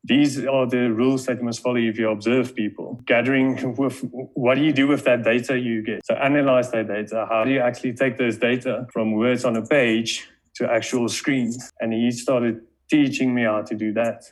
these 0.05 0.45
are 0.45 0.67
the 0.67 0.93
rules 0.93 1.27
that 1.27 1.39
you 1.39 1.45
must 1.45 1.61
follow 1.61 1.77
if 1.77 1.99
you 1.99 2.09
observe 2.09 2.55
people. 2.55 3.01
Gathering 3.05 3.75
with 3.77 4.01
what 4.35 4.55
do 4.55 4.63
you 4.63 4.73
do 4.73 4.87
with 4.87 5.05
that 5.05 5.25
data 5.25 5.59
you 5.59 5.83
get? 5.83 6.05
So 6.07 6.15
analyze 6.15 6.71
that 6.71 6.89
data. 6.89 7.27
How 7.29 7.45
do 7.45 7.51
you 7.51 7.61
actually 7.61 7.95
take 7.95 8.17
those 8.17 8.39
data 8.39 8.87
from 8.93 9.13
words 9.13 9.45
on 9.45 9.57
a 9.57 9.67
page 9.67 10.29
to 10.55 10.71
actual 10.71 11.09
screens? 11.09 11.73
And 11.81 11.93
he 11.93 12.11
started 12.11 12.61
teaching 12.89 13.35
me 13.35 13.43
how 13.43 13.63
to 13.63 13.75
do 13.75 13.93
that. 13.93 14.25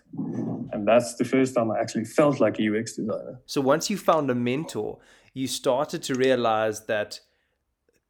And 0.72 0.86
that's 0.86 1.16
the 1.16 1.24
first 1.24 1.54
time 1.54 1.70
I 1.70 1.78
actually 1.78 2.04
felt 2.04 2.40
like 2.40 2.58
a 2.58 2.78
UX 2.78 2.94
designer. 2.94 3.40
So 3.46 3.60
once 3.60 3.90
you 3.90 3.98
found 3.98 4.30
a 4.30 4.34
mentor, 4.34 4.98
you 5.34 5.46
started 5.46 6.02
to 6.04 6.14
realize 6.14 6.86
that 6.86 7.20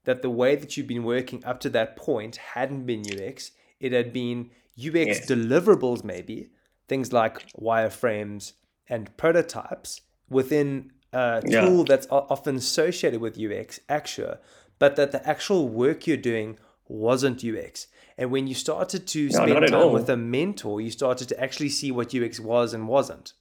that 0.05 0.23
the 0.23 0.31
way 0.31 0.55
that 0.55 0.77
you've 0.77 0.87
been 0.87 1.05
working 1.05 1.45
up 1.45 1.59
to 1.61 1.69
that 1.71 1.97
point 1.97 2.37
hadn't 2.37 2.87
been 2.87 3.01
UX. 3.01 3.51
It 3.81 3.93
had 3.93 4.13
been 4.13 4.51
UX 4.79 4.95
yes. 4.95 5.27
deliverables 5.27 6.05
maybe, 6.05 6.51
things 6.89 7.13
like 7.13 7.51
wireframes 7.53 8.53
and 8.89 9.15
prototypes 9.17 10.01
within 10.29 10.93
a 11.13 11.43
tool 11.43 11.79
yeah. 11.79 11.85
that's 11.87 12.07
often 12.11 12.57
associated 12.57 13.21
with 13.21 13.39
UX, 13.39 13.81
Axure, 13.89 14.39
but 14.79 14.97
that 14.97 15.13
the 15.13 15.27
actual 15.27 15.69
work 15.69 16.07
you're 16.07 16.17
doing 16.17 16.59
wasn't 16.89 17.45
UX. 17.45 17.87
And 18.19 18.31
when 18.31 18.47
you 18.47 18.55
started 18.55 19.07
to 19.09 19.31
spend 19.31 19.53
no, 19.53 19.67
time 19.67 19.93
with 19.93 20.09
a 20.09 20.17
mentor, 20.17 20.81
you 20.81 20.91
started 20.91 21.29
to 21.29 21.41
actually 21.43 21.69
see 21.69 21.91
what 21.91 22.15
UX 22.15 22.41
was 22.41 22.73
and 22.73 22.89
wasn't. 22.89 23.33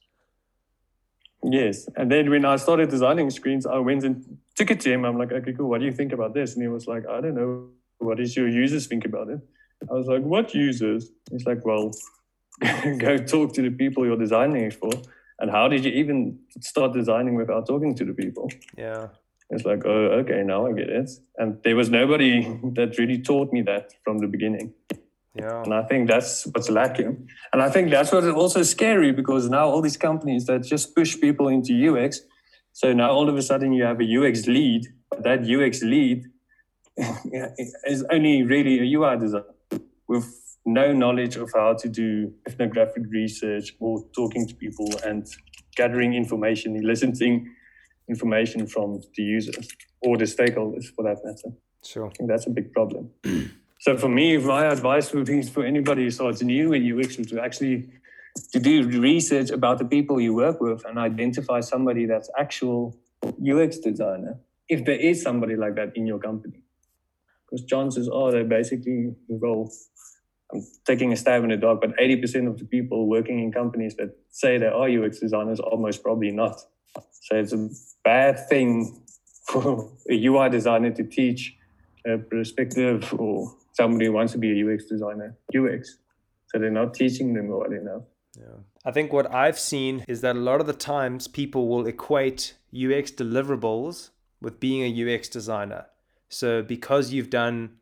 Yes. 1.42 1.88
And 1.96 2.10
then 2.10 2.28
when 2.30 2.44
I 2.44 2.56
started 2.56 2.90
designing 2.90 3.30
screens, 3.30 3.66
I 3.66 3.78
went 3.78 4.04
and 4.04 4.38
took 4.56 4.70
it 4.70 4.80
to 4.80 4.92
him. 4.92 5.04
I'm 5.04 5.18
like, 5.18 5.32
okay, 5.32 5.52
cool. 5.52 5.68
What 5.68 5.80
do 5.80 5.86
you 5.86 5.92
think 5.92 6.12
about 6.12 6.34
this? 6.34 6.54
And 6.54 6.62
he 6.62 6.68
was 6.68 6.86
like, 6.86 7.06
I 7.06 7.20
don't 7.20 7.34
know. 7.34 7.68
What 7.98 8.18
does 8.18 8.36
your 8.36 8.48
users 8.48 8.86
think 8.86 9.04
about 9.04 9.28
it? 9.28 9.40
I 9.90 9.94
was 9.94 10.06
like, 10.06 10.22
what 10.22 10.54
users? 10.54 11.10
He's 11.30 11.46
like, 11.46 11.64
well, 11.64 11.92
go 12.98 13.18
talk 13.18 13.52
to 13.54 13.62
the 13.62 13.70
people 13.70 14.06
you're 14.06 14.16
designing 14.16 14.64
it 14.64 14.74
for. 14.74 14.90
And 15.38 15.50
how 15.50 15.68
did 15.68 15.84
you 15.84 15.92
even 15.92 16.38
start 16.60 16.94
designing 16.94 17.34
without 17.34 17.66
talking 17.66 17.94
to 17.96 18.04
the 18.04 18.14
people? 18.14 18.50
Yeah. 18.76 19.08
It's 19.50 19.64
like, 19.64 19.84
oh, 19.84 20.20
okay, 20.20 20.42
now 20.42 20.66
I 20.66 20.72
get 20.72 20.88
it. 20.88 21.10
And 21.36 21.58
there 21.62 21.76
was 21.76 21.88
nobody 21.90 22.42
that 22.74 22.96
really 22.98 23.20
taught 23.20 23.52
me 23.52 23.62
that 23.62 23.92
from 24.02 24.18
the 24.18 24.26
beginning. 24.26 24.72
Yeah. 25.34 25.62
And 25.62 25.74
I 25.74 25.82
think 25.82 26.08
that's 26.08 26.46
what's 26.46 26.70
lacking. 26.70 27.28
And 27.52 27.62
I 27.62 27.68
think 27.68 27.90
that's 27.90 28.10
what's 28.10 28.26
also 28.26 28.62
scary 28.62 29.12
because 29.12 29.48
now 29.50 29.68
all 29.68 29.82
these 29.82 29.98
companies 29.98 30.46
that 30.46 30.62
just 30.62 30.96
push 30.96 31.20
people 31.20 31.48
into 31.48 31.72
UX. 31.74 32.20
So 32.72 32.92
now 32.92 33.10
all 33.10 33.28
of 33.28 33.36
a 33.36 33.42
sudden 33.42 33.72
you 33.72 33.84
have 33.84 34.00
a 34.00 34.04
UX 34.04 34.46
lead, 34.46 34.86
but 35.10 35.22
that 35.24 35.40
UX 35.48 35.82
lead 35.82 36.24
is 37.84 38.04
only 38.10 38.42
really 38.42 38.80
a 38.80 38.98
UI 38.98 39.18
designer 39.18 39.44
with 40.08 40.45
no 40.66 40.92
knowledge 40.92 41.36
of 41.36 41.50
how 41.54 41.74
to 41.74 41.88
do 41.88 42.32
ethnographic 42.46 43.04
research 43.08 43.74
or 43.80 44.04
talking 44.14 44.46
to 44.46 44.54
people 44.54 44.90
and 45.04 45.26
gathering 45.76 46.12
information, 46.14 46.76
eliciting 46.76 47.54
information 48.08 48.66
from 48.66 49.00
the 49.16 49.22
users 49.22 49.68
or 50.02 50.16
the 50.16 50.24
stakeholders 50.24 50.86
for 50.94 51.04
that 51.04 51.18
matter. 51.24 51.56
Sure. 51.84 52.06
I 52.06 52.10
think 52.10 52.28
that's 52.28 52.46
a 52.46 52.50
big 52.50 52.72
problem. 52.72 53.10
so 53.78 53.96
for 53.96 54.08
me, 54.08 54.36
my 54.38 54.66
advice 54.66 55.12
would 55.12 55.26
be 55.26 55.42
for 55.42 55.64
anybody 55.64 56.04
who 56.04 56.10
starts 56.10 56.42
new 56.42 56.72
in 56.72 56.98
UX 56.98 57.16
to 57.16 57.40
actually 57.40 57.88
to 58.52 58.58
do 58.58 59.00
research 59.00 59.50
about 59.50 59.78
the 59.78 59.84
people 59.84 60.20
you 60.20 60.34
work 60.34 60.60
with 60.60 60.84
and 60.84 60.98
identify 60.98 61.60
somebody 61.60 62.04
that's 62.04 62.28
actual 62.38 62.94
UX 63.24 63.78
designer, 63.78 64.38
if 64.68 64.84
there 64.84 64.98
is 64.98 65.22
somebody 65.22 65.56
like 65.56 65.74
that 65.76 65.96
in 65.96 66.06
your 66.06 66.18
company. 66.18 66.62
Because 67.44 67.64
chances 67.66 68.08
are 68.08 68.32
they 68.32 68.42
basically 68.42 69.14
will 69.28 69.70
I'm 70.52 70.64
taking 70.84 71.12
a 71.12 71.16
stab 71.16 71.42
in 71.42 71.50
the 71.50 71.56
dark, 71.56 71.80
but 71.80 71.96
80% 71.96 72.46
of 72.48 72.58
the 72.58 72.64
people 72.64 73.08
working 73.08 73.40
in 73.40 73.52
companies 73.52 73.96
that 73.96 74.16
say 74.30 74.58
they 74.58 74.66
are 74.66 74.88
UX 74.88 75.18
designers 75.18 75.60
are 75.60 75.76
most 75.76 76.02
probably 76.02 76.30
not. 76.30 76.60
So 77.10 77.36
it's 77.36 77.52
a 77.52 77.68
bad 78.04 78.48
thing 78.48 79.02
for 79.46 79.90
a 80.10 80.26
UI 80.26 80.48
designer 80.50 80.90
to 80.92 81.04
teach 81.04 81.56
a 82.06 82.18
perspective 82.18 83.12
or 83.18 83.54
somebody 83.72 84.06
who 84.06 84.12
wants 84.12 84.32
to 84.32 84.38
be 84.38 84.60
a 84.60 84.74
UX 84.74 84.84
designer 84.86 85.36
UX. 85.54 85.98
So 86.48 86.58
they're 86.58 86.70
not 86.70 86.94
teaching 86.94 87.34
them 87.34 87.48
well 87.48 87.62
enough. 87.64 88.02
Yeah. 88.38 88.44
I 88.84 88.92
think 88.92 89.12
what 89.12 89.32
I've 89.32 89.58
seen 89.58 90.04
is 90.06 90.20
that 90.20 90.36
a 90.36 90.38
lot 90.38 90.60
of 90.60 90.66
the 90.66 90.72
times 90.72 91.26
people 91.26 91.68
will 91.68 91.86
equate 91.86 92.54
UX 92.72 93.10
deliverables 93.10 94.10
with 94.40 94.60
being 94.60 94.82
a 94.82 95.14
UX 95.14 95.28
designer. 95.28 95.86
So 96.28 96.62
because 96.62 97.12
you've 97.12 97.30
done 97.30 97.78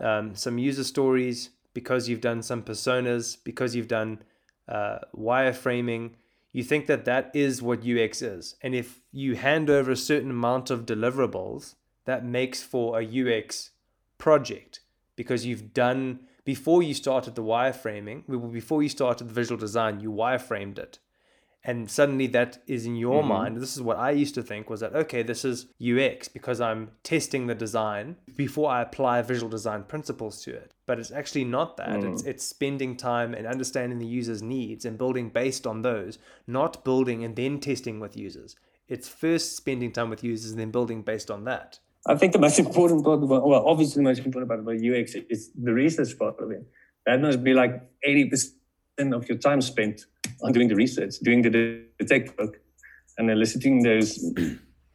um, 0.00 0.34
some 0.34 0.58
user 0.58 0.84
stories, 0.84 1.50
because 1.78 2.08
you've 2.08 2.20
done 2.20 2.42
some 2.42 2.60
personas, 2.60 3.36
because 3.44 3.76
you've 3.76 3.86
done 3.86 4.20
uh, 4.66 4.98
wireframing, 5.16 6.10
you 6.50 6.64
think 6.64 6.88
that 6.88 7.04
that 7.04 7.30
is 7.34 7.62
what 7.62 7.86
UX 7.86 8.20
is. 8.20 8.56
And 8.64 8.74
if 8.74 8.98
you 9.12 9.36
hand 9.36 9.70
over 9.70 9.92
a 9.92 10.04
certain 10.10 10.32
amount 10.32 10.70
of 10.70 10.84
deliverables, 10.84 11.76
that 12.04 12.24
makes 12.24 12.64
for 12.64 12.98
a 12.98 13.04
UX 13.20 13.70
project 14.18 14.80
because 15.14 15.46
you've 15.46 15.72
done 15.72 16.18
before 16.44 16.82
you 16.82 16.94
started 16.94 17.36
the 17.36 17.44
wireframing, 17.44 18.24
before 18.52 18.82
you 18.82 18.88
started 18.88 19.28
the 19.28 19.34
visual 19.34 19.60
design, 19.60 20.00
you 20.00 20.10
wireframed 20.10 20.80
it. 20.80 20.98
And 21.64 21.90
suddenly 21.90 22.28
that 22.28 22.58
is 22.66 22.86
in 22.86 22.96
your 22.96 23.20
mm-hmm. 23.20 23.28
mind. 23.28 23.56
This 23.56 23.76
is 23.76 23.82
what 23.82 23.98
I 23.98 24.12
used 24.12 24.34
to 24.36 24.42
think 24.42 24.70
was 24.70 24.80
that, 24.80 24.94
okay, 24.94 25.22
this 25.22 25.44
is 25.44 25.66
UX 25.82 26.28
because 26.28 26.60
I'm 26.60 26.92
testing 27.02 27.46
the 27.46 27.54
design 27.54 28.16
before 28.36 28.70
I 28.70 28.82
apply 28.82 29.22
visual 29.22 29.50
design 29.50 29.82
principles 29.82 30.42
to 30.44 30.54
it. 30.54 30.72
But 30.86 30.98
it's 30.98 31.10
actually 31.10 31.44
not 31.44 31.76
that. 31.76 32.00
Mm. 32.00 32.12
It's, 32.12 32.22
it's 32.22 32.44
spending 32.44 32.96
time 32.96 33.34
and 33.34 33.46
understanding 33.46 33.98
the 33.98 34.06
user's 34.06 34.42
needs 34.42 34.84
and 34.84 34.96
building 34.96 35.30
based 35.30 35.66
on 35.66 35.82
those, 35.82 36.18
not 36.46 36.84
building 36.84 37.24
and 37.24 37.34
then 37.34 37.60
testing 37.60 37.98
with 37.98 38.16
users. 38.16 38.56
It's 38.88 39.08
first 39.08 39.56
spending 39.56 39.92
time 39.92 40.10
with 40.10 40.24
users 40.24 40.52
and 40.52 40.60
then 40.60 40.70
building 40.70 41.02
based 41.02 41.30
on 41.30 41.44
that. 41.44 41.80
I 42.06 42.16
think 42.16 42.32
the 42.32 42.38
most 42.38 42.58
important 42.66 43.04
part 43.04 43.22
about, 43.22 43.46
well, 43.46 43.66
obviously 43.66 44.00
the 44.00 44.08
most 44.08 44.20
important 44.20 44.48
part 44.48 44.60
about 44.60 44.76
UX 44.76 45.14
is 45.28 45.50
the 45.54 45.72
research 45.72 46.16
part 46.18 46.38
of 46.38 46.50
it. 46.52 46.66
That 47.04 47.20
must 47.20 47.42
be 47.42 47.52
like 47.52 47.82
80% 48.06 48.52
of 49.12 49.28
your 49.28 49.38
time 49.38 49.60
spent 49.60 50.06
on 50.42 50.52
doing 50.52 50.68
the 50.68 50.74
research, 50.74 51.18
doing 51.22 51.42
the, 51.42 51.84
tech 52.06 52.38
work, 52.38 52.60
and 53.16 53.30
eliciting 53.30 53.82
those 53.82 54.24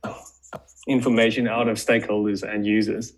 information 0.87 1.47
out 1.47 1.67
of 1.67 1.77
stakeholders 1.77 2.43
and 2.43 2.65
users, 2.65 3.13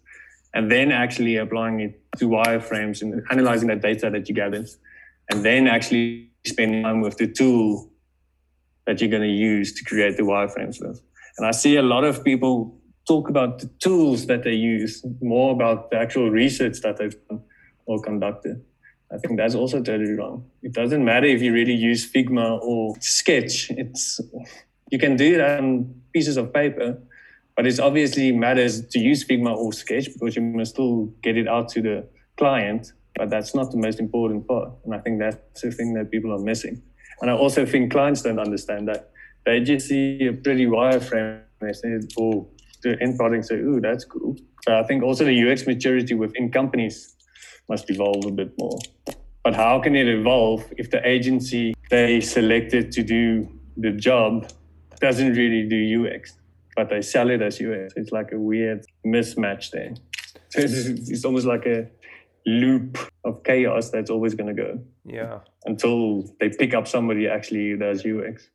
and 0.54 0.72
then 0.72 0.92
actually 0.92 1.38
applying 1.38 1.80
it 1.80 2.02
to 2.18 2.28
wireframes 2.28 3.02
and 3.02 3.22
analyzing 3.32 3.68
that 3.68 3.82
data 3.82 4.10
that 4.10 4.28
you 4.28 4.36
gathered, 4.36 4.68
and 5.30 5.44
then 5.44 5.68
actually 5.68 6.32
spending 6.46 6.84
time 6.84 7.02
with 7.02 7.18
the 7.18 7.28
tool 7.28 7.90
that 8.86 9.02
you're 9.02 9.10
going 9.10 9.24
to 9.24 9.28
use 9.28 9.74
to 9.74 9.84
create 9.84 10.18
the 10.18 10.24
wireframes 10.24 10.80
with. 10.80 11.02
And 11.38 11.46
I 11.46 11.52
see 11.52 11.76
a 11.76 11.82
lot 11.82 12.04
of 12.04 12.24
people 12.24 12.80
talk 13.08 13.30
about 13.30 13.60
the 13.60 13.70
tools 13.80 14.26
that 14.28 14.44
they 14.44 14.54
use, 14.54 15.04
more 15.22 15.54
about 15.54 15.92
the 15.92 15.98
actual 15.98 16.30
research 16.32 16.82
that 16.82 16.98
they've 16.98 17.16
done 17.28 17.42
or 17.86 18.02
conducted. 18.02 18.64
I 19.16 19.18
think 19.18 19.38
that's 19.38 19.56
also 19.56 19.82
totally 19.82 20.14
wrong. 20.14 20.46
It 20.62 20.74
doesn't 20.74 21.04
matter 21.04 21.26
if 21.26 21.42
you 21.42 21.54
really 21.54 21.74
use 21.74 22.12
Figma 22.12 22.60
or 22.62 22.96
Sketch. 23.00 23.70
It's 23.72 24.20
you 24.92 25.00
can 25.00 25.16
do 25.16 25.36
it 25.36 25.42
on 25.42 25.94
pieces 26.14 26.36
of 26.36 26.54
paper, 26.54 27.02
but 27.56 27.66
it 27.66 27.80
obviously 27.80 28.34
matters 28.34 28.86
to 28.88 29.00
use 29.00 29.24
Figma 29.24 29.56
or 29.56 29.72
Sketch 29.72 30.12
because 30.14 30.36
you 30.36 30.42
must 30.42 30.72
still 30.72 31.06
get 31.24 31.38
it 31.38 31.48
out 31.48 31.70
to 31.70 31.82
the 31.82 32.08
client. 32.38 32.92
But 33.16 33.30
that's 33.30 33.56
not 33.56 33.72
the 33.72 33.78
most 33.78 34.02
important 34.02 34.46
part, 34.46 34.72
and 34.84 34.94
I 34.94 35.00
think 35.00 35.20
that's 35.20 35.62
the 35.62 35.72
thing 35.72 35.94
that 35.94 36.12
people 36.12 36.34
are 36.34 36.44
missing. 36.52 36.82
And 37.22 37.32
I 37.32 37.34
also 37.34 37.66
think 37.66 37.94
clients 37.94 38.22
don't 38.24 38.40
understand 38.40 38.90
that. 38.90 39.12
They 39.46 39.62
just 39.62 39.88
see 39.88 40.28
a 40.28 40.34
pretty 40.34 40.66
wireframe 40.66 41.40
and 41.62 41.70
they 41.70 41.74
say, 41.74 42.00
"Oh, 42.20 42.50
the 42.86 43.02
end 43.02 43.18
product 43.18 43.46
say, 43.46 43.56
ooh, 43.56 43.82
that's 43.82 44.06
cool. 44.06 44.36
I 44.68 44.84
think 44.84 45.04
also 45.04 45.26
the 45.26 45.52
UX 45.52 45.68
maturity 45.68 46.14
within 46.14 46.52
companies 46.52 47.16
must 47.70 47.90
evolve 47.90 48.26
a 48.26 48.32
bit 48.32 48.54
more. 48.60 48.78
But 49.44 49.54
how 49.56 49.80
can 49.80 49.96
it 49.96 50.08
evolve 50.08 50.66
if 50.78 50.90
the 50.90 51.08
agency 51.08 51.76
they 51.90 52.20
selected 52.22 52.92
to 52.94 53.04
do 53.04 53.48
the 53.78 53.92
job 53.92 54.50
doesn't 55.00 55.34
really 55.34 55.68
do 55.68 56.08
UX, 56.08 56.34
but 56.76 56.90
they 56.90 57.02
sell 57.02 57.30
it 57.30 57.42
as 57.42 57.62
UX? 57.62 57.94
It's 57.96 58.12
like 58.12 58.32
a 58.32 58.40
weird 58.40 58.86
mismatch 59.06 59.72
there. 59.72 59.94
So 60.50 60.62
it's, 60.62 60.86
it's 61.10 61.26
almost 61.26 61.46
like 61.46 61.66
a 61.66 61.90
loop 62.46 62.98
of 63.26 63.44
chaos 63.44 63.90
that's 63.90 64.10
always 64.10 64.36
going 64.36 64.56
to 64.56 64.64
go. 64.64 64.80
Yeah. 65.04 65.40
Until 65.66 66.24
they 66.40 66.50
pick 66.50 66.74
up 66.74 66.88
somebody 66.88 67.28
actually 67.28 67.76
does 67.76 68.06
UX. 68.06 68.50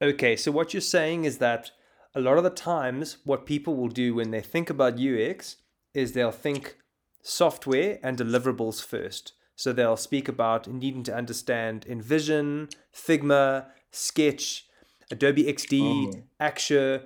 Okay, 0.00 0.34
so 0.36 0.50
what 0.50 0.72
you're 0.72 0.80
saying 0.80 1.24
is 1.24 1.38
that 1.38 1.70
a 2.14 2.20
lot 2.20 2.38
of 2.38 2.44
the 2.44 2.50
times, 2.50 3.18
what 3.24 3.44
people 3.44 3.76
will 3.76 3.88
do 3.88 4.14
when 4.14 4.30
they 4.30 4.40
think 4.40 4.70
about 4.70 4.98
UX 4.98 5.56
is 5.94 6.12
they'll 6.12 6.30
think 6.30 6.76
software 7.22 7.98
and 8.02 8.18
deliverables 8.18 8.84
first. 8.84 9.32
So 9.56 9.72
they'll 9.72 9.96
speak 9.96 10.28
about 10.28 10.66
needing 10.66 11.02
to 11.04 11.14
understand 11.14 11.86
InVision, 11.88 12.72
Figma, 12.94 13.66
Sketch, 13.90 14.66
Adobe 15.10 15.44
XD, 15.44 16.14
oh. 16.14 16.22
Axure, 16.40 17.04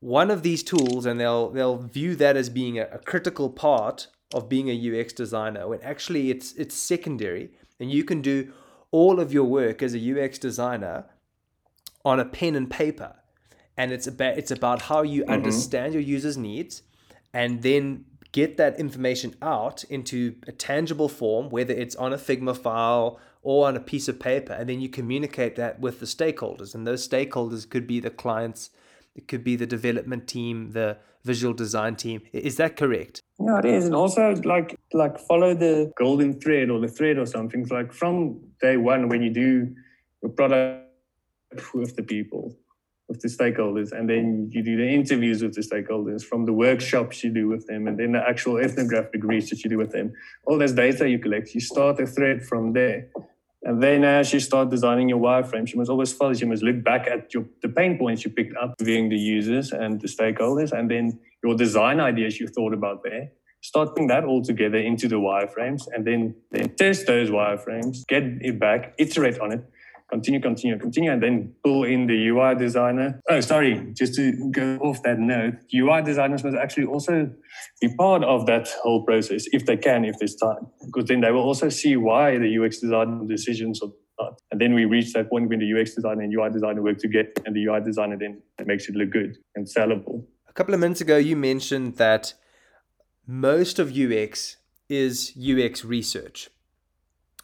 one 0.00 0.30
of 0.30 0.42
these 0.42 0.62
tools, 0.62 1.06
and 1.06 1.18
they'll 1.18 1.50
they'll 1.50 1.78
view 1.78 2.14
that 2.16 2.36
as 2.36 2.48
being 2.48 2.78
a, 2.78 2.86
a 2.92 2.98
critical 2.98 3.50
part 3.50 4.08
of 4.34 4.48
being 4.48 4.68
a 4.68 5.00
UX 5.00 5.12
designer. 5.12 5.66
When 5.66 5.80
actually 5.82 6.30
it's 6.30 6.52
it's 6.52 6.74
secondary, 6.76 7.50
and 7.80 7.90
you 7.90 8.04
can 8.04 8.20
do 8.20 8.52
all 8.90 9.18
of 9.18 9.32
your 9.32 9.44
work 9.44 9.82
as 9.82 9.94
a 9.94 9.98
UX 10.24 10.38
designer 10.38 11.06
on 12.04 12.20
a 12.20 12.24
pen 12.24 12.54
and 12.54 12.70
paper 12.70 13.16
and 13.76 13.92
it's 13.92 14.06
about 14.06 14.38
it's 14.38 14.50
about 14.50 14.82
how 14.82 15.02
you 15.02 15.22
mm-hmm. 15.22 15.32
understand 15.32 15.92
your 15.92 16.02
users' 16.02 16.36
needs 16.36 16.82
and 17.32 17.62
then 17.62 18.04
get 18.32 18.56
that 18.56 18.78
information 18.78 19.34
out 19.40 19.84
into 19.84 20.36
a 20.46 20.52
tangible 20.52 21.08
form, 21.08 21.50
whether 21.50 21.74
it's 21.74 21.96
on 21.96 22.12
a 22.12 22.16
Figma 22.16 22.56
file 22.56 23.18
or 23.42 23.68
on 23.68 23.76
a 23.76 23.80
piece 23.80 24.08
of 24.08 24.18
paper, 24.18 24.52
and 24.52 24.68
then 24.68 24.80
you 24.80 24.88
communicate 24.88 25.56
that 25.56 25.78
with 25.80 26.00
the 26.00 26.06
stakeholders. 26.06 26.74
And 26.74 26.86
those 26.86 27.06
stakeholders 27.06 27.68
could 27.68 27.86
be 27.86 28.00
the 28.00 28.10
clients, 28.10 28.70
it 29.14 29.28
could 29.28 29.44
be 29.44 29.56
the 29.56 29.66
development 29.66 30.26
team, 30.26 30.72
the 30.72 30.98
visual 31.24 31.54
design 31.54 31.96
team. 31.96 32.22
Is 32.32 32.56
that 32.56 32.76
correct? 32.76 33.22
Yeah, 33.38 33.58
it 33.58 33.64
is. 33.64 33.84
And 33.86 33.94
also 33.94 34.34
like 34.44 34.78
like 34.92 35.18
follow 35.18 35.54
the 35.54 35.92
golden 35.96 36.40
thread 36.40 36.70
or 36.70 36.80
the 36.80 36.88
thread 36.88 37.18
or 37.18 37.26
something. 37.26 37.66
Like 37.70 37.92
from 37.92 38.40
day 38.60 38.76
one 38.76 39.08
when 39.08 39.22
you 39.22 39.30
do 39.30 39.74
a 40.24 40.28
product 40.28 40.84
with 41.74 41.96
the 41.96 42.02
people 42.02 42.56
with 43.08 43.20
the 43.20 43.28
stakeholders 43.28 43.92
and 43.92 44.10
then 44.10 44.50
you 44.52 44.62
do 44.62 44.76
the 44.76 44.88
interviews 44.88 45.42
with 45.42 45.54
the 45.54 45.60
stakeholders 45.60 46.24
from 46.24 46.44
the 46.44 46.52
workshops 46.52 47.22
you 47.22 47.30
do 47.30 47.46
with 47.48 47.66
them 47.66 47.86
and 47.86 47.98
then 47.98 48.12
the 48.12 48.28
actual 48.28 48.58
ethnographic 48.58 49.22
research 49.22 49.62
you 49.62 49.70
do 49.70 49.78
with 49.78 49.92
them. 49.92 50.12
All 50.44 50.58
this 50.58 50.72
data 50.72 51.08
you 51.08 51.18
collect 51.18 51.54
you 51.54 51.60
start 51.60 52.00
a 52.00 52.06
thread 52.06 52.42
from 52.44 52.72
there. 52.72 53.08
And 53.62 53.82
then 53.82 54.04
as 54.04 54.32
you 54.32 54.40
start 54.40 54.70
designing 54.70 55.08
your 55.08 55.20
wireframes 55.20 55.72
you 55.72 55.78
must 55.78 55.90
always 55.90 56.12
follow 56.12 56.32
you 56.32 56.46
must 56.46 56.64
look 56.64 56.82
back 56.82 57.06
at 57.06 57.32
your, 57.32 57.44
the 57.62 57.68
pain 57.68 57.96
points 57.96 58.24
you 58.24 58.30
picked 58.30 58.56
up 58.56 58.74
viewing 58.80 59.08
the 59.08 59.18
users 59.18 59.70
and 59.70 60.00
the 60.00 60.08
stakeholders 60.08 60.72
and 60.72 60.90
then 60.90 61.18
your 61.44 61.54
design 61.54 62.00
ideas 62.00 62.40
you 62.40 62.48
thought 62.48 62.74
about 62.74 63.04
there. 63.04 63.30
Start 63.60 63.90
putting 63.90 64.08
that 64.08 64.24
all 64.24 64.42
together 64.42 64.78
into 64.78 65.06
the 65.08 65.16
wireframes 65.16 65.82
and 65.92 66.04
then, 66.04 66.34
then 66.50 66.74
test 66.74 67.06
those 67.06 67.30
wireframes 67.30 68.04
get 68.08 68.24
it 68.40 68.58
back 68.58 68.94
iterate 68.98 69.38
on 69.38 69.52
it 69.52 69.64
continue, 70.10 70.40
continue, 70.40 70.78
continue, 70.78 71.12
and 71.12 71.22
then 71.22 71.54
pull 71.64 71.84
in 71.84 72.06
the 72.06 72.28
UI 72.28 72.54
designer. 72.54 73.20
Oh, 73.28 73.40
sorry, 73.40 73.92
just 73.92 74.14
to 74.14 74.50
go 74.50 74.76
off 74.78 75.02
that 75.02 75.18
note, 75.18 75.54
UI 75.74 76.02
designers 76.02 76.44
must 76.44 76.56
actually 76.56 76.86
also 76.86 77.30
be 77.80 77.94
part 77.96 78.22
of 78.24 78.46
that 78.46 78.68
whole 78.82 79.04
process 79.04 79.46
if 79.52 79.66
they 79.66 79.76
can, 79.76 80.04
if 80.04 80.18
there's 80.18 80.36
time, 80.36 80.66
because 80.84 81.08
then 81.08 81.20
they 81.20 81.30
will 81.30 81.42
also 81.42 81.68
see 81.68 81.96
why 81.96 82.38
the 82.38 82.58
UX 82.58 82.78
design 82.78 83.26
decisions 83.26 83.82
are 83.82 83.90
not. 84.20 84.40
And 84.50 84.60
then 84.60 84.74
we 84.74 84.84
reach 84.84 85.12
that 85.12 85.28
point 85.28 85.48
when 85.48 85.58
the 85.58 85.80
UX 85.80 85.94
designer 85.94 86.22
and 86.22 86.32
UI 86.32 86.50
designer 86.50 86.82
work 86.82 86.98
together, 86.98 87.32
and 87.44 87.54
the 87.54 87.64
UI 87.64 87.80
designer 87.80 88.16
then 88.18 88.42
makes 88.64 88.88
it 88.88 88.94
look 88.94 89.10
good 89.10 89.36
and 89.54 89.66
sellable. 89.66 90.24
A 90.48 90.52
couple 90.52 90.72
of 90.72 90.80
minutes 90.80 91.00
ago, 91.00 91.16
you 91.16 91.36
mentioned 91.36 91.96
that 91.96 92.34
most 93.26 93.78
of 93.78 93.96
UX 93.96 94.56
is 94.88 95.32
UX 95.36 95.84
research 95.84 96.48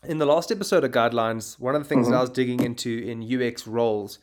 in 0.04 0.18
the 0.18 0.26
last 0.26 0.50
episode 0.50 0.84
of 0.84 0.90
guidelines, 0.90 1.58
one 1.58 1.74
of 1.74 1.82
the 1.82 1.88
things 1.88 2.06
mm-hmm. 2.06 2.12
that 2.12 2.18
I 2.18 2.22
was 2.22 2.30
digging 2.30 2.60
into 2.60 2.98
in 2.98 3.22
UX 3.22 3.66
roles 3.66 4.18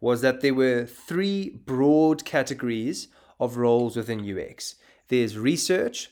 was 0.00 0.20
that 0.20 0.40
there 0.40 0.54
were 0.54 0.84
three 0.84 1.50
broad 1.50 2.24
categories 2.24 3.08
of 3.40 3.56
roles 3.56 3.96
within 3.96 4.20
UX. 4.20 4.76
There's 5.08 5.36
research, 5.36 6.10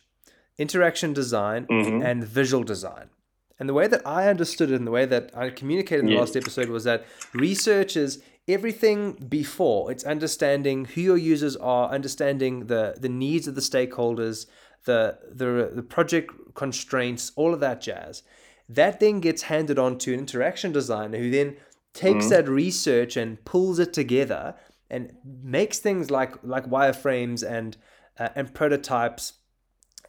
interaction 0.59 1.13
design, 1.13 1.67
mm-hmm. 1.67 2.03
and 2.03 2.25
visual 2.25 2.65
design. 2.65 3.11
And 3.59 3.69
the 3.69 3.75
way 3.75 3.87
that 3.87 4.05
I 4.07 4.29
understood 4.29 4.71
it 4.71 4.75
and 4.75 4.87
the 4.87 4.91
way 4.91 5.07
that 5.07 5.31
I 5.37 5.51
communicated 5.51 6.05
in 6.05 6.11
the 6.11 6.17
last 6.17 6.37
episode 6.37 6.69
was 6.69 6.85
that 6.85 7.05
research 7.33 7.97
is 7.97 8.21
everything 8.49 9.13
before. 9.29 9.93
It's 9.93 10.05
understanding 10.05 10.87
who 10.87 11.01
your 11.01 11.17
users 11.17 11.55
are, 11.57 11.89
understanding 11.91 12.67
the, 12.67 12.97
the 12.99 13.09
needs 13.09 13.47
of 13.47 13.55
the 13.55 13.61
stakeholders, 13.61 14.47
the, 14.85 15.19
the, 15.31 15.71
the 15.73 15.83
project 15.83 16.33
constraints, 16.55 17.31
all 17.37 17.55
of 17.55 17.61
that 17.61 17.81
jazz. 17.81 18.25
That 18.75 19.01
then 19.01 19.21
gets 19.21 19.43
handed 19.43 19.79
on 19.79 19.99
to 19.99 20.13
an 20.13 20.21
interaction 20.21 20.73
designer 20.73 21.19
who 21.19 21.31
then 21.31 21.57
takes 21.95 22.27
mm-hmm. 22.27 22.31
that 22.31 22.49
research 22.49 23.17
and 23.17 23.45
pulls 23.45 23.79
it 23.79 23.93
together 23.93 24.55
and 24.91 25.13
makes 25.43 25.79
things 25.79 26.11
like 26.11 26.35
like 26.43 26.67
wireframes 26.67 27.43
and 27.49 27.77
uh, 28.19 28.29
and 28.35 28.55
prototypes 28.55 29.35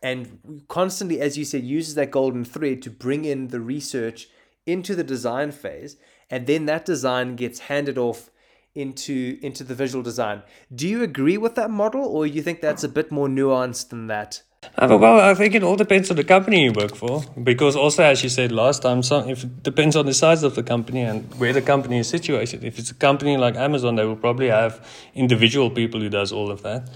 and 0.01 0.63
constantly 0.67 1.20
as 1.20 1.38
you 1.38 1.46
said 1.46 1.63
uses 1.63 1.96
that 1.96 2.12
golden 2.12 2.46
thread 2.46 2.82
to 2.82 2.89
bring 2.89 3.25
in 3.25 3.48
the 3.48 3.60
research 3.60 4.27
into 4.65 4.96
the 4.96 5.03
design 5.03 5.51
phase 5.51 5.98
and 6.29 6.48
then 6.48 6.65
that 6.65 6.86
design 6.86 7.36
gets 7.36 7.60
handed 7.60 7.98
off 7.98 8.29
into 8.75 9.38
into 9.41 9.63
the 9.63 9.75
visual 9.75 10.03
design 10.03 10.41
do 10.74 10.88
you 10.88 11.03
agree 11.03 11.38
with 11.38 11.55
that 11.55 11.70
model 11.70 12.05
or 12.05 12.25
you 12.25 12.41
think 12.41 12.60
that's 12.60 12.84
a 12.84 12.89
bit 12.89 13.12
more 13.12 13.27
nuanced 13.27 13.89
than 13.89 14.08
that 14.08 14.41
uh, 14.77 14.98
well, 15.00 15.20
I 15.20 15.34
think 15.36 15.55
it 15.55 15.63
all 15.63 15.75
depends 15.75 16.10
on 16.10 16.17
the 16.17 16.24
company 16.24 16.63
you 16.63 16.72
work 16.72 16.96
for, 16.96 17.24
because 17.43 17.75
also, 17.75 18.03
as 18.03 18.24
you 18.24 18.29
said 18.29 18.51
last 18.51 18.82
time, 18.82 19.03
some, 19.03 19.29
if 19.29 19.43
it 19.43 19.63
depends 19.63 19.96
on 19.96 20.05
the 20.05 20.13
size 20.13 20.43
of 20.43 20.55
the 20.55 20.63
company 20.63 21.01
and 21.01 21.34
where 21.36 21.53
the 21.53 21.62
company 21.62 22.00
is 22.00 22.10
situated. 22.10 22.63
If 22.63 22.79
it's 22.79 22.91
a 22.91 22.96
company 22.96 23.38
like 23.38 23.55
Amazon, 23.55 23.96
they 23.96 24.05
will 24.05 24.15
probably 24.15 24.48
have 24.48 24.86
individual 25.13 25.70
people 25.70 26.00
who 26.00 26.10
does 26.10 26.32
all 26.32 26.50
of 26.50 26.63
that. 26.63 26.89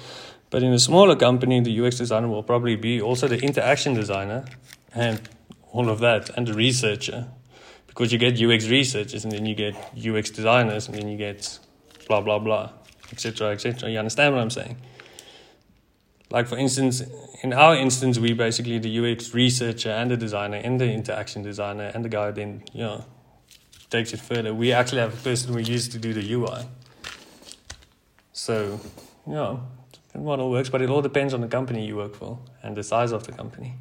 But 0.49 0.63
in 0.63 0.73
a 0.73 0.79
smaller 0.79 1.15
company, 1.15 1.59
the 1.59 1.85
UX 1.85 1.97
designer 1.97 2.27
will 2.27 2.43
probably 2.43 2.75
be 2.75 3.01
also 3.01 3.27
the 3.27 3.37
interaction 3.39 3.93
designer 3.93 4.45
and 4.95 5.21
all 5.71 5.89
of 5.89 5.99
that, 5.99 6.29
and 6.35 6.47
the 6.47 6.53
researcher, 6.53 7.27
because 7.85 8.11
you 8.11 8.17
get 8.17 8.41
UX 8.41 8.67
researchers 8.67 9.23
and 9.23 9.31
then 9.31 9.45
you 9.45 9.53
get 9.53 9.75
UX 9.95 10.29
designers 10.29 10.87
and 10.87 10.97
then 10.97 11.07
you 11.09 11.17
get 11.17 11.59
blah 12.07 12.21
blah 12.21 12.39
blah, 12.39 12.71
etc. 13.11 13.51
etc. 13.51 13.89
You 13.89 13.99
understand 13.99 14.33
what 14.33 14.41
I'm 14.41 14.49
saying? 14.49 14.77
Like 16.29 16.47
for 16.47 16.57
instance, 16.57 17.01
in 17.41 17.53
our 17.53 17.75
instance, 17.75 18.19
we 18.19 18.33
basically 18.33 18.79
the 18.79 18.99
UX 18.99 19.33
researcher 19.33 19.91
and 19.91 20.11
the 20.11 20.17
designer 20.17 20.57
and 20.57 20.79
the 20.79 20.91
interaction 20.91 21.41
designer 21.41 21.91
and 21.93 22.03
the 22.03 22.09
guy 22.09 22.31
then 22.31 22.63
you 22.73 22.81
know 22.81 23.05
takes 23.89 24.13
it 24.13 24.19
further. 24.19 24.53
We 24.53 24.71
actually 24.73 25.01
have 25.01 25.13
a 25.13 25.23
person 25.23 25.53
we 25.53 25.63
used 25.63 25.91
to 25.93 25.99
do 25.99 26.13
the 26.13 26.33
UI. 26.33 26.65
So, 28.33 28.79
you 29.25 29.33
know, 29.33 29.63
model 30.15 30.51
works, 30.51 30.69
but 30.69 30.81
it 30.81 30.89
all 30.89 31.01
depends 31.01 31.33
on 31.33 31.41
the 31.41 31.47
company 31.47 31.85
you 31.85 31.95
work 31.95 32.15
for 32.15 32.39
and 32.63 32.75
the 32.75 32.83
size 32.83 33.11
of 33.11 33.25
the 33.25 33.31
company. 33.31 33.75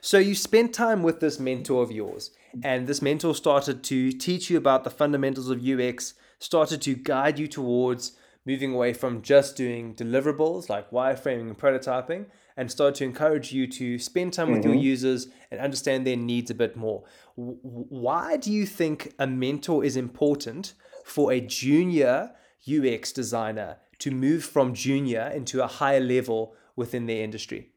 So 0.00 0.18
you 0.18 0.34
spent 0.34 0.72
time 0.72 1.02
with 1.02 1.20
this 1.20 1.38
mentor 1.38 1.82
of 1.82 1.92
yours, 1.92 2.30
and 2.62 2.86
this 2.86 3.02
mentor 3.02 3.34
started 3.34 3.82
to 3.84 4.12
teach 4.12 4.48
you 4.48 4.56
about 4.56 4.84
the 4.84 4.90
fundamentals 4.90 5.50
of 5.50 5.62
UX, 5.62 6.14
started 6.38 6.80
to 6.82 6.94
guide 6.94 7.38
you 7.38 7.46
towards 7.46 8.12
moving 8.46 8.72
away 8.72 8.92
from 8.92 9.22
just 9.22 9.56
doing 9.56 9.94
deliverables 9.94 10.68
like 10.68 10.90
wireframing 10.90 11.42
and 11.42 11.58
prototyping 11.58 12.26
and 12.56 12.70
start 12.70 12.94
to 12.94 13.04
encourage 13.04 13.52
you 13.52 13.66
to 13.66 13.98
spend 13.98 14.32
time 14.32 14.46
mm-hmm. 14.46 14.56
with 14.56 14.64
your 14.64 14.74
mm-hmm. 14.74 14.82
users 14.82 15.28
and 15.50 15.60
understand 15.60 16.06
their 16.06 16.16
needs 16.16 16.50
a 16.50 16.54
bit 16.54 16.76
more. 16.76 17.04
Why 17.36 18.36
do 18.36 18.50
you 18.52 18.66
think 18.66 19.14
a 19.18 19.26
mentor 19.26 19.84
is 19.84 19.96
important 19.96 20.74
for 21.04 21.32
a 21.32 21.40
junior 21.40 22.32
UX 22.68 23.12
designer 23.12 23.76
to 23.98 24.10
move 24.10 24.44
from 24.44 24.74
junior 24.74 25.30
into 25.34 25.62
a 25.62 25.66
higher 25.66 26.00
level 26.00 26.54
within 26.76 27.06
their 27.06 27.22
industry? 27.22 27.70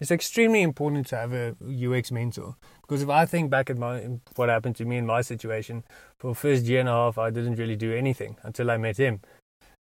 It's 0.00 0.10
extremely 0.10 0.62
important 0.62 1.06
to 1.08 1.16
have 1.16 1.32
a 1.32 1.54
UX 1.62 2.10
mentor 2.10 2.56
because 2.82 3.02
if 3.02 3.08
I 3.08 3.26
think 3.26 3.48
back 3.48 3.70
at 3.70 3.78
my 3.78 4.00
what 4.34 4.48
happened 4.48 4.76
to 4.76 4.84
me 4.84 4.96
in 4.96 5.06
my 5.06 5.20
situation, 5.20 5.84
for 6.18 6.32
the 6.32 6.34
first 6.34 6.64
year 6.64 6.80
and 6.80 6.88
a 6.88 6.92
half, 6.92 7.16
I 7.16 7.30
didn't 7.30 7.56
really 7.56 7.76
do 7.76 7.94
anything 7.94 8.36
until 8.42 8.70
I 8.70 8.76
met 8.76 8.96
him 8.96 9.20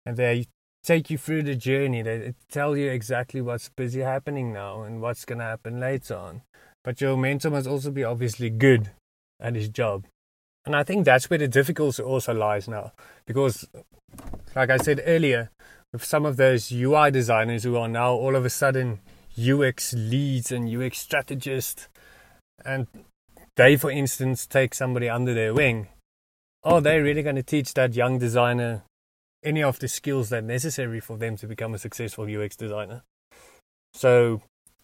and 0.10 0.18
they 0.18 0.48
take 0.84 1.12
you 1.12 1.20
through 1.20 1.44
the 1.44 1.54
journey. 1.54 2.01
They 2.01 2.34
tell 2.50 2.75
you 2.75 2.89
exactly 2.89 3.42
what's 3.42 3.70
busy 3.70 4.00
happening 4.00 4.51
now 4.51 4.82
and 4.82 5.01
what's 5.01 5.24
going 5.24 5.38
to 5.38 5.46
happen 5.46 5.80
later 5.80 6.16
on. 6.16 6.42
But 6.84 7.00
your 7.00 7.16
mentor 7.16 7.51
must 7.51 7.68
also 7.68 7.92
be 7.92 8.04
obviously 8.04 8.50
good 8.50 8.89
at 9.39 9.54
his 9.54 9.70
job. 9.70 10.08
And 10.66 10.75
I 10.75 10.82
think 10.82 11.06
that's 11.06 11.30
where 11.30 11.38
the 11.38 11.48
difficulty 11.48 12.01
also 12.01 12.33
lies 12.33 12.68
now. 12.68 12.92
Because, 13.27 13.70
like 14.55 14.72
I 14.72 14.77
said 14.77 15.03
earlier, 15.05 15.51
with 15.94 16.03
some 16.03 16.25
of 16.25 16.38
those 16.38 16.72
UI 16.72 17.12
designers 17.12 17.64
who 17.64 17.77
are 17.77 17.88
now 17.88 18.14
all 18.14 18.36
of 18.36 18.44
a 18.44 18.50
sudden 18.50 19.00
UX 19.40 19.94
leads 19.94 20.51
and 20.51 20.68
UX 20.68 20.98
strategists, 20.98 21.88
and 22.66 22.88
they, 23.55 23.75
for 23.75 23.92
instance, 23.92 24.48
take 24.48 24.74
somebody 24.74 25.07
under 25.07 25.36
their 25.36 25.53
wing, 25.53 25.90
oh, 26.64 26.77
are 26.77 26.81
they 26.81 27.00
really 27.00 27.22
going 27.22 27.36
to 27.36 27.44
teach 27.44 27.75
that 27.75 27.94
young 27.94 28.18
designer 28.18 28.81
any 29.44 29.64
of 29.64 29.80
the 29.80 29.88
skills 29.88 30.30
that 30.30 30.40
are 30.44 30.48
necessary 30.48 31.00
for 31.00 31.18
them 31.18 31.38
to 31.38 31.48
become 31.48 31.74
a 31.74 31.80
successful 31.80 32.25
UX 32.25 32.56
designer. 32.56 33.04
So, 33.94 34.42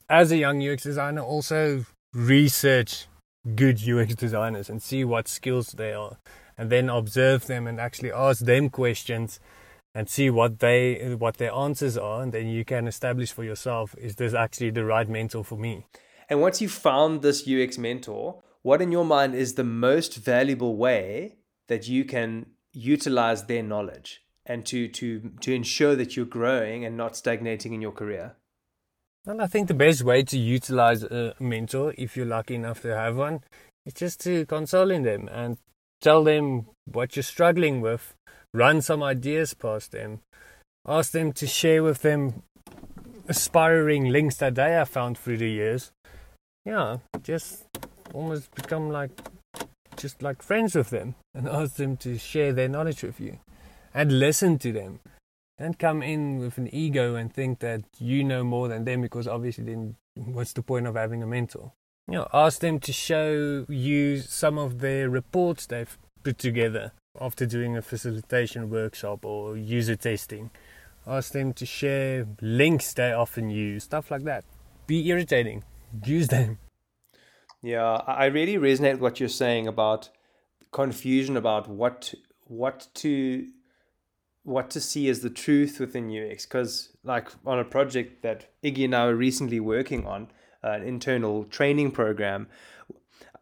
as 0.10 0.32
a 0.32 0.38
young 0.38 0.66
UX 0.66 0.84
designer, 0.84 1.22
also 1.22 1.86
research 2.14 3.08
good 3.56 3.88
UX 3.88 4.16
designers 4.16 4.70
and 4.70 4.82
see 4.82 5.04
what 5.04 5.28
skills 5.28 5.74
they 5.78 5.94
are, 5.94 6.18
and 6.58 6.70
then 6.70 6.90
observe 6.90 7.48
them 7.48 7.68
and 7.68 7.80
actually 7.80 8.12
ask 8.12 8.46
them 8.46 8.70
questions 8.70 9.40
and 9.94 10.10
see 10.10 10.30
what 10.30 10.60
they 10.60 11.16
what 11.18 11.38
their 11.38 11.54
answers 11.54 11.98
are, 11.98 12.22
and 12.22 12.34
then 12.34 12.48
you 12.48 12.66
can 12.66 12.88
establish 12.88 13.32
for 13.32 13.44
yourself 13.44 13.96
is 13.98 14.16
this 14.16 14.34
actually 14.34 14.72
the 14.72 14.86
right 14.86 15.08
mentor 15.08 15.44
for 15.44 15.58
me. 15.58 15.86
And 16.30 16.42
once 16.42 16.62
you 16.62 16.70
found 16.70 17.22
this 17.22 17.48
UX 17.48 17.78
mentor, 17.78 18.42
what 18.64 18.82
in 18.82 18.92
your 18.92 19.06
mind 19.06 19.36
is 19.36 19.54
the 19.54 19.64
most 19.64 20.16
valuable 20.16 20.76
way 20.76 21.38
that 21.68 21.88
you 21.88 22.04
can 22.04 22.48
utilize 22.74 23.46
their 23.46 23.62
knowledge? 23.62 24.25
And 24.46 24.66
to 24.66 24.88
to 24.88 25.32
to 25.42 25.54
ensure 25.54 25.96
that 25.96 26.16
you're 26.16 26.26
growing 26.26 26.86
and 26.86 26.96
not 26.96 27.16
stagnating 27.16 27.74
in 27.74 27.82
your 27.82 27.92
career? 27.92 28.36
Well, 29.26 29.42
I 29.42 29.48
think 29.48 29.68
the 29.68 29.74
best 29.74 30.04
way 30.04 30.22
to 30.24 30.38
utilize 30.38 31.04
a 31.04 31.34
mentor, 31.40 31.96
if 31.98 32.16
you're 32.16 32.28
lucky 32.28 32.56
enough 32.56 32.82
to 32.84 32.96
have 32.96 33.18
one, 33.18 33.42
is 33.86 33.94
just 33.94 34.20
to 34.22 34.46
console 34.46 34.92
in 34.92 35.02
them 35.02 35.28
and 35.32 35.58
tell 36.00 36.24
them 36.24 36.68
what 36.86 37.16
you're 37.16 37.24
struggling 37.24 37.82
with, 37.82 38.14
run 38.54 38.82
some 38.82 39.02
ideas 39.02 39.56
past 39.56 39.92
them, 39.92 40.20
ask 40.88 41.12
them 41.12 41.34
to 41.34 41.48
share 41.48 41.82
with 41.82 42.04
them 42.04 42.44
aspiring 43.28 44.10
links 44.10 44.38
that 44.38 44.54
they 44.54 44.72
have 44.72 44.90
found 44.90 45.18
through 45.18 45.38
the 45.38 45.50
years. 45.50 45.92
Yeah, 46.64 46.98
just 47.24 47.66
almost 48.14 48.54
become 48.54 48.90
like 48.90 49.10
just 49.98 50.22
like 50.22 50.44
friends 50.44 50.76
with 50.76 50.92
them 50.92 51.16
and 51.34 51.48
ask 51.62 51.76
them 51.78 51.98
to 51.98 52.18
share 52.20 52.54
their 52.54 52.70
knowledge 52.70 53.02
with 53.02 53.20
you 53.20 53.40
and 53.96 54.20
listen 54.20 54.60
to 54.60 54.72
them. 54.72 55.00
Don't 55.58 55.80
come 55.80 56.04
in 56.04 56.38
with 56.38 56.58
an 56.58 56.68
ego 56.76 57.16
and 57.16 57.34
think 57.34 57.60
that 57.60 57.84
you 57.98 58.26
know 58.26 58.44
more 58.44 58.68
than 58.68 58.84
them 58.84 59.02
because 59.02 59.26
obviously 59.26 59.64
then 59.64 59.96
what's 60.16 60.52
the 60.52 60.62
point 60.62 60.86
of 60.86 60.96
having 60.96 61.24
a 61.24 61.28
mentor? 61.28 61.72
You 62.08 62.16
know, 62.16 62.28
ask 62.34 62.60
them 62.60 62.80
to 62.82 62.94
show 62.94 63.66
you 63.70 64.20
some 64.20 64.58
of 64.58 64.80
their 64.80 65.10
reports 65.10 65.66
they've 65.66 65.98
put 66.24 66.38
together 66.38 66.92
after 67.20 67.46
doing 67.46 67.78
a 67.78 67.82
facilitation 67.82 68.70
workshop 68.70 69.24
or 69.24 69.56
user 69.56 69.96
testing. 69.96 70.52
Ask 71.08 71.32
them 71.32 71.54
to 71.54 71.66
share 71.66 72.28
links 72.42 72.94
they 72.94 73.14
often 73.14 73.50
use, 73.50 73.86
stuff 73.86 74.12
like 74.12 74.24
that. 74.24 74.44
Be 74.88 75.08
irritating. 75.08 75.64
Use 76.06 76.28
them. 76.28 76.60
Yeah, 77.62 78.02
I 78.06 78.26
really 78.26 78.58
resonate 78.58 78.94
with 78.94 79.02
what 79.02 79.20
you're 79.20 79.30
saying 79.30 79.68
about 79.68 80.10
confusion 80.72 81.38
about 81.38 81.70
what 81.70 82.14
what 82.48 82.88
to 82.96 83.48
what 84.46 84.70
to 84.70 84.80
see 84.80 85.10
as 85.10 85.20
the 85.20 85.30
truth 85.30 85.80
within 85.80 86.10
UX. 86.10 86.46
Because, 86.46 86.96
like 87.04 87.30
on 87.46 87.60
a 87.60 87.66
project 87.66 88.22
that 88.22 88.48
Iggy 88.64 88.86
and 88.86 88.96
I 88.96 89.08
were 89.08 89.16
recently 89.16 89.60
working 89.60 90.06
on, 90.06 90.30
uh, 90.64 90.70
an 90.70 90.84
internal 90.84 91.44
training 91.46 91.92
program, 91.92 92.48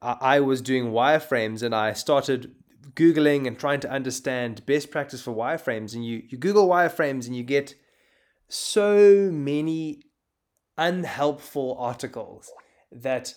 I, 0.01 0.17
I 0.21 0.39
was 0.39 0.61
doing 0.61 0.85
wireframes 0.85 1.61
and 1.61 1.75
I 1.75 1.93
started 1.93 2.55
googling 2.95 3.47
and 3.47 3.57
trying 3.59 3.79
to 3.81 3.89
understand 3.89 4.65
best 4.65 4.91
practice 4.91 5.21
for 5.21 5.33
wireframes. 5.33 5.93
And 5.93 6.05
you 6.05 6.23
you 6.27 6.37
Google 6.37 6.67
wireframes 6.67 7.27
and 7.27 7.35
you 7.35 7.43
get 7.43 7.75
so 8.47 9.29
many 9.31 10.03
unhelpful 10.77 11.75
articles 11.79 12.51
that 12.91 13.35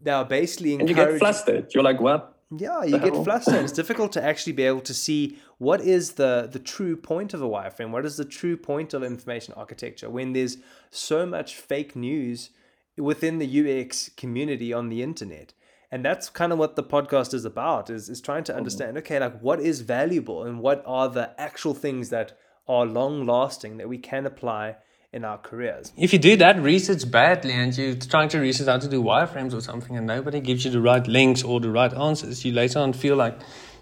they 0.00 0.10
are 0.10 0.24
basically 0.24 0.74
and 0.74 0.88
you 0.88 0.94
get 0.94 1.18
flustered. 1.18 1.72
You're 1.74 1.84
like, 1.84 2.00
what? 2.00 2.38
Yeah, 2.54 2.84
you 2.84 2.98
get 2.98 3.14
flustered. 3.24 3.64
It's 3.64 3.72
difficult 3.72 4.12
to 4.12 4.22
actually 4.22 4.52
be 4.52 4.64
able 4.64 4.82
to 4.82 4.92
see 4.92 5.38
what 5.58 5.80
is 5.80 6.12
the 6.12 6.48
the 6.50 6.58
true 6.58 6.96
point 6.96 7.32
of 7.32 7.40
a 7.40 7.48
wireframe. 7.48 7.90
What 7.90 8.04
is 8.04 8.16
the 8.18 8.26
true 8.26 8.56
point 8.56 8.92
of 8.92 9.02
information 9.02 9.54
architecture 9.54 10.10
when 10.10 10.34
there's 10.34 10.58
so 10.90 11.24
much 11.24 11.56
fake 11.56 11.96
news 11.96 12.50
within 12.96 13.38
the 13.38 13.80
UX 13.80 14.10
community 14.16 14.72
on 14.72 14.88
the 14.88 15.02
internet. 15.02 15.52
And 15.90 16.04
that's 16.04 16.30
kind 16.30 16.52
of 16.52 16.58
what 16.58 16.76
the 16.76 16.82
podcast 16.82 17.34
is 17.34 17.44
about 17.44 17.90
is, 17.90 18.08
is 18.08 18.20
trying 18.20 18.44
to 18.44 18.52
mm-hmm. 18.52 18.58
understand, 18.58 18.98
okay, 18.98 19.18
like 19.18 19.40
what 19.40 19.60
is 19.60 19.82
valuable 19.82 20.44
and 20.44 20.60
what 20.60 20.82
are 20.86 21.08
the 21.08 21.38
actual 21.40 21.74
things 21.74 22.10
that 22.10 22.38
are 22.68 22.86
long 22.86 23.26
lasting 23.26 23.76
that 23.76 23.88
we 23.88 23.98
can 23.98 24.24
apply 24.24 24.76
in 25.12 25.24
our 25.24 25.38
careers. 25.38 25.92
If 25.96 26.12
you 26.12 26.18
do 26.18 26.36
that 26.38 26.60
research 26.60 27.10
badly 27.10 27.52
and 27.52 27.76
you're 27.76 27.94
trying 27.94 28.28
to 28.30 28.40
research 28.40 28.66
how 28.66 28.78
to 28.78 28.88
do 28.88 29.02
wireframes 29.02 29.52
or 29.52 29.60
something 29.60 29.96
and 29.96 30.06
nobody 30.06 30.40
gives 30.40 30.64
you 30.64 30.70
the 30.70 30.80
right 30.80 31.06
links 31.06 31.42
or 31.42 31.60
the 31.60 31.70
right 31.70 31.92
answers, 31.92 32.44
you 32.44 32.52
later 32.52 32.78
on 32.78 32.92
feel 32.94 33.16
like 33.16 33.38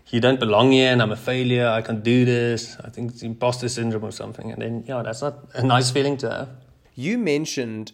you 0.08 0.20
don't 0.20 0.40
belong 0.40 0.72
here 0.72 0.90
and 0.92 1.00
I'm 1.00 1.12
a 1.12 1.16
failure, 1.16 1.68
I 1.68 1.82
can't 1.82 2.02
do 2.02 2.24
this. 2.24 2.76
I 2.82 2.90
think 2.90 3.12
it's 3.12 3.22
imposter 3.22 3.68
syndrome 3.68 4.04
or 4.04 4.10
something. 4.10 4.50
And 4.50 4.60
then, 4.60 4.84
yeah, 4.86 5.02
that's 5.02 5.22
not 5.22 5.48
a 5.54 5.62
nice 5.62 5.90
feeling 5.90 6.16
to 6.18 6.30
have. 6.30 6.48
You 6.94 7.16
mentioned 7.16 7.92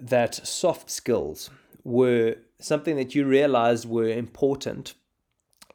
that 0.00 0.34
soft 0.46 0.90
skills 0.90 1.50
were 1.84 2.36
something 2.58 2.96
that 2.96 3.14
you 3.14 3.26
realized 3.26 3.86
were 3.86 4.08
important 4.08 4.94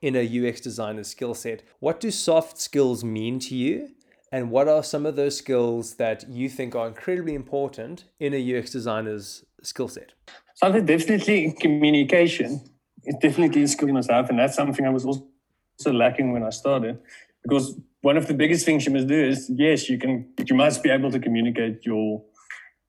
in 0.02 0.16
a 0.16 0.50
UX 0.50 0.60
designer's 0.62 1.10
skill 1.10 1.36
set. 1.36 1.64
What 1.80 2.00
do 2.00 2.10
soft 2.10 2.58
skills 2.58 3.04
mean 3.04 3.40
to 3.40 3.56
you? 3.56 3.92
And 4.34 4.50
what 4.50 4.68
are 4.68 4.84
some 4.84 5.06
of 5.06 5.16
those 5.16 5.38
skills 5.38 5.94
that 5.98 6.28
you 6.28 6.50
think 6.50 6.74
are 6.74 6.88
incredibly 6.88 7.36
important 7.36 8.06
in 8.20 8.34
a 8.34 8.58
UX 8.58 8.72
designer's 8.72 9.46
skill 9.62 9.88
set? 9.88 10.14
Something 10.56 10.88
definitely 10.88 11.56
communication. 11.60 12.60
It's 13.04 13.20
definitely 13.20 13.62
a 13.62 13.68
skill 13.68 13.90
you 13.90 13.94
must 13.94 14.10
have, 14.10 14.32
and 14.32 14.40
that's 14.40 14.56
something 14.56 14.88
I 14.88 14.90
was 14.90 15.06
also 15.06 15.94
lacking 15.94 16.34
when 16.34 16.42
I 16.42 16.50
started. 16.50 16.98
Because 17.44 17.80
one 18.02 18.18
of 18.18 18.26
the 18.26 18.34
biggest 18.34 18.66
things 18.66 18.88
you 18.88 18.92
must 18.92 19.06
do 19.06 19.24
is 19.24 19.52
yes, 19.54 19.88
you 19.88 20.00
can 20.00 20.28
you 20.44 20.56
must 20.56 20.82
be 20.82 20.90
able 20.90 21.12
to 21.12 21.20
communicate 21.20 21.86
your 21.86 22.24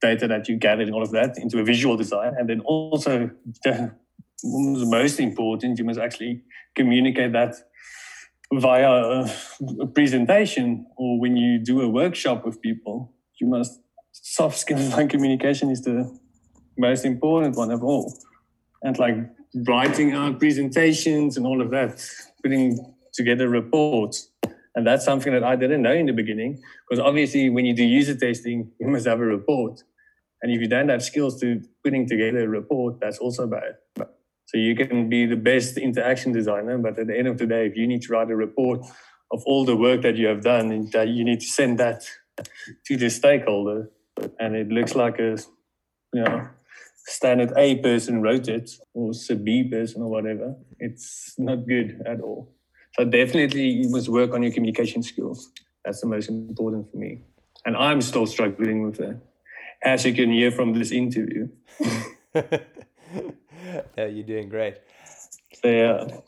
data 0.01 0.27
that 0.27 0.49
you 0.49 0.57
gathered 0.57 0.87
and 0.87 0.95
all 0.95 1.03
of 1.03 1.11
that 1.11 1.37
into 1.37 1.59
a 1.59 1.65
visual 1.65 1.99
design. 1.99 2.33
And 2.39 2.49
then 2.49 2.61
also 2.61 3.29
the 3.65 3.93
most 4.43 5.21
important, 5.21 5.79
you 5.79 5.85
must 5.85 6.01
actually 6.01 6.41
communicate 6.75 7.33
that 7.33 7.55
via 8.61 8.91
a, 8.91 9.87
presentation 9.95 10.87
or 10.97 11.21
when 11.21 11.37
you 11.37 11.59
do 11.59 11.81
a 11.81 11.89
workshop 11.89 12.45
with 12.45 12.61
people. 12.61 13.13
You 13.41 13.49
must 13.49 13.81
soft 14.13 14.59
skills 14.59 14.93
like 14.93 15.11
communication 15.11 15.71
is 15.71 15.83
the 15.83 16.19
most 16.79 17.05
important 17.05 17.57
one 17.57 17.71
of 17.71 17.83
all. 17.83 18.17
And 18.83 18.99
like 18.99 19.17
writing 19.67 20.13
out 20.13 20.39
presentations 20.39 21.37
and 21.37 21.47
all 21.47 21.61
of 21.61 21.71
that, 21.71 22.05
putting 22.43 22.79
together 23.13 23.49
reports. 23.49 24.31
And 24.75 24.87
that's 24.87 25.05
something 25.05 25.33
that 25.33 25.45
I 25.45 25.57
didn't 25.57 25.83
know 25.83 25.93
in 25.93 26.07
the 26.07 26.13
beginning, 26.13 26.61
because 26.89 27.01
obviously 27.01 27.49
when 27.49 27.65
you 27.65 27.75
do 27.75 27.85
user 27.85 28.17
testing, 28.17 28.73
you 28.81 28.89
must 28.89 29.07
have 29.07 29.21
a 29.21 29.25
report. 29.25 29.83
And 30.43 30.53
if 30.53 30.61
you 30.61 30.69
don't 30.69 30.89
have 30.89 31.03
skills 31.03 31.41
to 31.41 31.63
putting 31.85 32.09
together 32.09 32.41
a 32.45 32.49
report, 32.49 33.01
that's 33.01 33.19
also 33.19 33.47
bad. 33.47 33.77
So 34.55 34.61
you 34.61 34.77
can 34.77 35.09
be 35.09 35.27
the 35.27 35.35
best 35.35 35.77
interaction 35.77 36.31
designer, 36.31 36.79
but 36.79 36.97
at 36.97 37.09
the 37.09 37.19
end 37.19 37.27
of 37.27 37.39
the 37.39 37.47
day, 37.47 37.67
if 37.67 37.77
you 37.77 37.89
need 37.89 38.03
to 38.03 38.13
write 38.13 38.31
a 38.31 38.37
report 38.37 38.87
of 39.33 39.43
all 39.47 39.65
the 39.65 39.75
work 39.75 40.03
that 40.03 40.15
you 40.15 40.29
have 40.29 40.43
done, 40.43 40.89
that 40.93 41.09
you 41.09 41.25
need 41.25 41.41
to 41.41 41.47
send 41.47 41.81
that 41.81 42.05
to 42.87 42.97
the 42.97 43.11
stakeholder, 43.11 43.91
and 44.39 44.55
it 44.55 44.69
looks 44.69 44.95
like 44.95 45.19
a 45.19 45.39
you 46.13 46.23
know 46.23 46.49
standard 46.99 47.53
A 47.57 47.79
person 47.79 48.23
wrote 48.23 48.47
it 48.47 48.71
or 48.95 49.11
a 49.29 49.35
B 49.35 49.65
person 49.69 50.03
or 50.03 50.09
whatever, 50.09 50.55
it's 50.79 51.35
not 51.37 51.67
good 51.67 52.01
at 52.07 52.21
all. 52.21 52.55
So 52.97 53.05
definitely 53.05 53.67
you 53.67 53.89
must 53.89 54.09
work 54.09 54.35
on 54.35 54.45
your 54.45 54.53
communication 54.53 55.03
skills. 55.03 55.51
That's 55.85 56.01
the 56.01 56.07
most 56.07 56.29
important 56.29 56.93
for 56.93 56.97
me. 56.97 57.23
And 57.67 57.77
I'm 57.77 58.01
still 58.01 58.27
struggling 58.27 58.85
with 58.85 58.99
that, 58.99 59.21
as 59.83 60.07
you 60.07 60.15
can 60.15 60.31
hear 60.31 60.53
from 60.53 60.75
this 60.75 60.93
interview. 60.93 61.49
yeah, 63.99 64.07
you're 64.07 64.25
doing 64.25 64.49
great. 64.49 64.77
So, 65.63 65.69
yeah. 65.69 66.21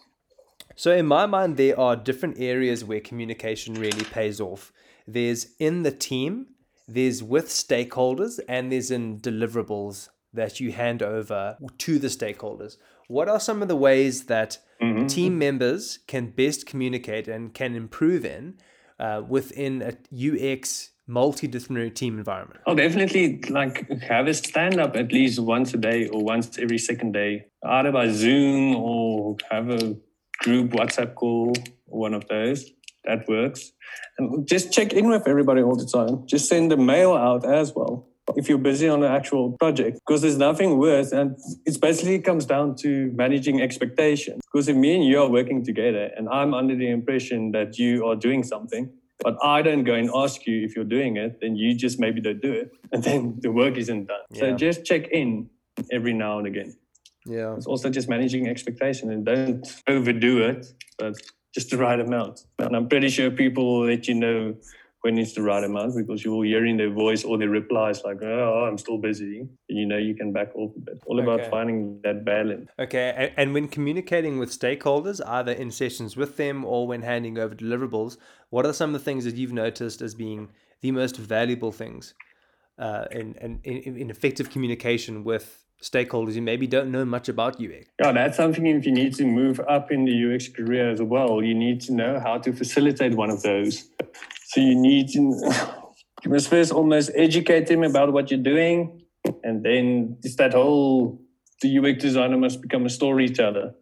So 0.75 0.93
in 0.93 1.07
my 1.07 1.27
mind, 1.27 1.57
there 1.57 1.79
are 1.79 1.97
different 1.97 2.39
areas 2.39 2.85
where 2.85 3.01
communication 3.01 3.75
really 3.75 4.05
pays 4.05 4.41
off. 4.41 4.73
There's 5.07 5.55
in 5.59 5.83
the 5.83 5.91
team, 5.91 6.49
there's 6.87 7.23
with 7.23 7.49
stakeholders, 7.49 8.41
and 8.49 8.71
there's 8.71 8.91
in 8.91 9.21
deliverables 9.21 10.09
that 10.33 10.61
you 10.61 10.73
hand 10.73 11.03
over 11.03 11.57
to 11.79 11.99
the 11.99 12.09
stakeholders. 12.09 12.77
What 13.09 13.29
are 13.29 13.41
some 13.41 13.63
of 13.63 13.69
the 13.69 13.77
ways 13.77 14.25
that 14.25 14.59
mm-hmm. 14.83 15.07
team 15.07 15.39
members 15.39 16.01
can 16.07 16.31
best 16.31 16.67
communicate 16.67 17.29
and 17.29 17.55
can 17.55 17.75
improve 17.75 18.25
in 18.25 18.59
uh, 18.99 19.23
within 19.27 19.83
a 19.83 19.97
UX 20.13 20.91
multidisciplinary 21.09 21.95
team 21.95 22.19
environment? 22.19 22.61
Oh, 22.67 22.75
definitely 22.75 23.41
like 23.49 23.89
have 24.03 24.27
a 24.27 24.35
stand 24.35 24.81
up 24.81 24.97
at 24.97 25.13
least 25.13 25.39
once 25.39 25.73
a 25.75 25.79
day 25.79 26.09
or 26.09 26.23
once 26.23 26.59
every 26.59 26.79
second 26.79 27.13
day, 27.13 27.47
either 27.65 27.93
by 27.93 28.09
Zoom 28.09 28.77
or 28.77 29.37
have 29.51 29.71
a 29.71 29.97
group 30.41 30.73
WhatsApp 30.73 31.15
call 31.15 31.55
one 31.87 32.15
of 32.15 32.27
those. 32.29 32.71
That 33.05 33.29
works. 33.29 33.73
And 34.19 34.49
just 34.49 34.73
check 34.73 34.93
in 34.93 35.09
with 35.09 35.29
everybody 35.29 35.63
all 35.63 35.77
the 35.77 35.87
time. 35.87 36.27
Just 36.27 36.49
send 36.49 36.73
a 36.73 36.77
mail 36.77 37.15
out 37.15 37.45
as 37.45 37.73
well 37.75 38.09
if 38.35 38.49
you're 38.49 38.59
busy 38.59 38.89
on 38.89 39.05
an 39.05 39.13
actual 39.13 39.53
project 39.53 40.01
because 40.07 40.23
there's 40.23 40.39
nothing 40.39 40.79
worse 40.79 41.13
and 41.13 41.37
it 41.65 41.81
basically 41.81 42.19
comes 42.19 42.45
down 42.45 42.75
to 42.75 43.13
managing 43.15 43.61
expectations 43.61 44.41
because 44.51 44.69
if 44.69 44.75
me 44.75 44.97
and 44.97 45.05
you 45.05 45.21
are 45.21 45.29
working 45.29 45.65
together 45.65 46.11
and 46.17 46.29
i'm 46.31 46.53
under 46.53 46.75
the 46.75 46.89
impression 46.89 47.53
that 47.53 47.79
you 47.79 48.05
are 48.05 48.17
doing 48.17 48.43
something 48.43 48.91
but 49.21 49.37
i 49.43 49.63
don't 49.63 49.85
go 49.85 49.95
and 49.95 50.11
ask 50.15 50.47
you 50.47 50.65
if 50.65 50.77
you're 50.77 50.85
doing 50.85 51.17
it 51.17 51.39
then 51.41 51.57
you 51.57 51.75
just 51.75 51.99
maybe 51.99 52.21
don't 52.21 52.41
do 52.41 52.53
it 52.53 52.71
and 52.93 53.03
then 53.03 53.37
the 53.41 53.51
work 53.51 53.77
isn't 53.77 54.07
done. 54.07 54.19
Yeah. 54.31 54.41
so 54.41 54.57
just 54.57 54.85
check 54.85 55.09
in 55.09 55.49
every 55.93 56.13
now 56.13 56.39
and 56.39 56.47
again. 56.47 56.77
Yeah. 57.27 57.55
It's 57.57 57.67
also 57.67 57.91
just 57.91 58.09
managing 58.09 58.49
expectation 58.49 59.11
and 59.11 59.25
don't 59.27 59.67
overdo 59.89 60.43
it 60.43 60.67
but 60.99 61.15
just 61.55 61.71
the 61.71 61.77
right 61.77 61.99
amount. 61.99 62.41
And 62.59 62.77
i'm 62.77 62.89
pretty 62.89 63.09
sure 63.09 63.31
people 63.31 63.65
will 63.81 63.87
let 63.87 64.07
you 64.09 64.15
know 64.15 64.55
when 65.07 65.19
it's 65.19 65.35
the 65.35 65.43
right 65.43 65.63
amount 65.63 65.95
because 65.95 66.25
you 66.25 66.33
will 66.33 66.43
hear 66.43 66.67
in 66.67 66.77
their 66.77 66.91
voice 66.91 67.23
or 67.23 67.39
their 67.39 67.49
replies 67.49 68.03
like, 68.03 68.21
oh, 68.23 68.67
I'm 68.69 68.77
still 68.77 68.99
busy. 68.99 69.39
And 69.69 69.79
you 69.79 69.87
know, 69.87 69.99
you 69.99 70.17
can 70.17 70.33
back 70.33 70.49
off 70.57 70.73
a 70.77 70.81
bit. 70.81 71.01
All 71.07 71.21
about 71.21 71.47
finding 71.49 72.01
that 72.03 72.25
balance. 72.25 72.69
Okay. 72.77 73.33
And 73.37 73.55
when 73.55 73.69
communicating 73.69 74.41
with 74.41 74.51
stakeholders, 74.51 75.21
either 75.25 75.53
in 75.53 75.71
sessions 75.71 76.17
with 76.17 76.37
them 76.37 76.65
or 76.65 76.89
when 76.89 77.03
handing 77.03 77.39
over 77.39 77.55
deliverables, 77.55 78.17
what 78.51 78.67
are 78.67 78.73
some 78.73 78.93
of 78.93 79.01
the 79.01 79.05
things 79.05 79.25
that 79.27 79.37
you've 79.37 79.53
noticed 79.53 80.03
as 80.03 80.17
being 80.17 80.51
the 80.81 80.91
most 80.91 81.17
valuable 81.17 81.71
things 81.71 82.15
uh, 82.77 83.05
in, 83.13 83.61
in, 83.63 83.97
in 83.97 84.11
effective 84.11 84.51
communication 84.51 85.23
with 85.23 85.66
stakeholders 85.83 86.35
who 86.35 86.41
maybe 86.41 86.67
don't 86.67 86.91
know 86.91 87.05
much 87.05 87.29
about 87.29 87.61
UX? 87.61 87.89
Yeah, 88.01 88.13
that's 88.13 88.37
something 88.37 88.67
if 88.67 88.87
you 88.87 88.93
need 88.93 89.15
to 89.17 89.25
move 89.25 89.61
up 89.69 89.91
in 89.91 90.05
the 90.05 90.35
UX 90.35 90.49
career 90.49 90.91
as 90.91 91.03
well, 91.03 91.43
you 91.43 91.55
need 91.55 91.81
to 91.83 91.93
know 91.93 92.21
how 92.21 92.39
to 92.39 92.53
facilitate 92.53 93.15
one 93.15 93.31
of 93.31 93.43
those. 93.43 93.89
So 94.49 94.61
you 94.61 94.75
need 94.75 95.09
to, 95.11 95.19
you 96.25 96.31
must 96.31 96.49
first 96.49 96.73
almost 96.73 97.11
educate 97.15 97.67
them 97.67 97.83
about 97.83 98.13
what 98.13 98.31
you're 98.31 98.41
doing. 98.43 99.03
And 99.43 99.65
then 99.65 100.19
it's 100.23 100.37
that 100.37 100.53
whole, 100.53 101.21
the 101.63 101.79
UX 101.79 102.03
designer 102.03 102.37
must 102.37 102.63
become 102.63 102.87
a 102.87 102.91
storyteller. 102.91 103.75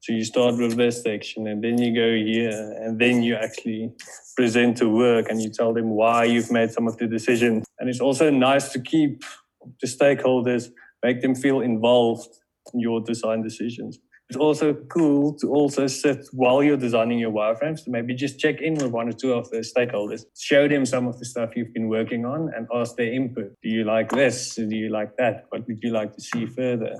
So 0.00 0.14
you 0.14 0.24
start 0.24 0.56
with 0.56 0.76
this 0.76 1.02
section 1.02 1.46
and 1.46 1.62
then 1.62 1.78
you 1.78 1.94
go 1.94 2.14
here 2.14 2.74
and 2.82 2.98
then 2.98 3.22
you 3.22 3.34
actually 3.34 3.92
present 4.34 4.78
the 4.78 4.88
work 4.88 5.26
and 5.28 5.42
you 5.42 5.50
tell 5.50 5.74
them 5.74 5.90
why 5.90 6.24
you've 6.24 6.50
made 6.50 6.70
some 6.70 6.88
of 6.88 6.96
the 6.96 7.06
decisions. 7.06 7.66
And 7.78 7.88
it's 7.88 8.00
also 8.00 8.30
nice 8.30 8.72
to 8.72 8.80
keep 8.80 9.22
the 9.80 9.86
stakeholders, 9.86 10.70
make 11.02 11.20
them 11.20 11.34
feel 11.34 11.60
involved 11.60 12.28
in 12.74 12.80
your 12.80 13.00
design 13.00 13.42
decisions 13.42 13.98
it's 14.30 14.36
also 14.36 14.74
cool 14.88 15.36
to 15.40 15.48
also 15.48 15.88
sit 15.88 16.24
while 16.32 16.62
you're 16.62 16.76
designing 16.76 17.18
your 17.18 17.32
wireframes 17.32 17.82
to 17.82 17.90
maybe 17.90 18.14
just 18.14 18.38
check 18.38 18.60
in 18.60 18.74
with 18.74 18.92
one 18.92 19.08
or 19.08 19.12
two 19.12 19.32
of 19.32 19.50
the 19.50 19.58
stakeholders, 19.58 20.22
show 20.38 20.68
them 20.68 20.86
some 20.86 21.08
of 21.08 21.18
the 21.18 21.24
stuff 21.24 21.50
you've 21.56 21.74
been 21.74 21.88
working 21.88 22.24
on 22.24 22.48
and 22.56 22.68
ask 22.72 22.94
their 22.94 23.12
input. 23.12 23.50
Do 23.60 23.68
you 23.68 23.82
like 23.82 24.08
this? 24.10 24.54
Do 24.54 24.68
you 24.70 24.88
like 24.88 25.16
that? 25.18 25.46
What 25.48 25.66
would 25.66 25.80
you 25.82 25.90
like 25.90 26.12
to 26.12 26.20
see 26.20 26.46
further? 26.46 26.94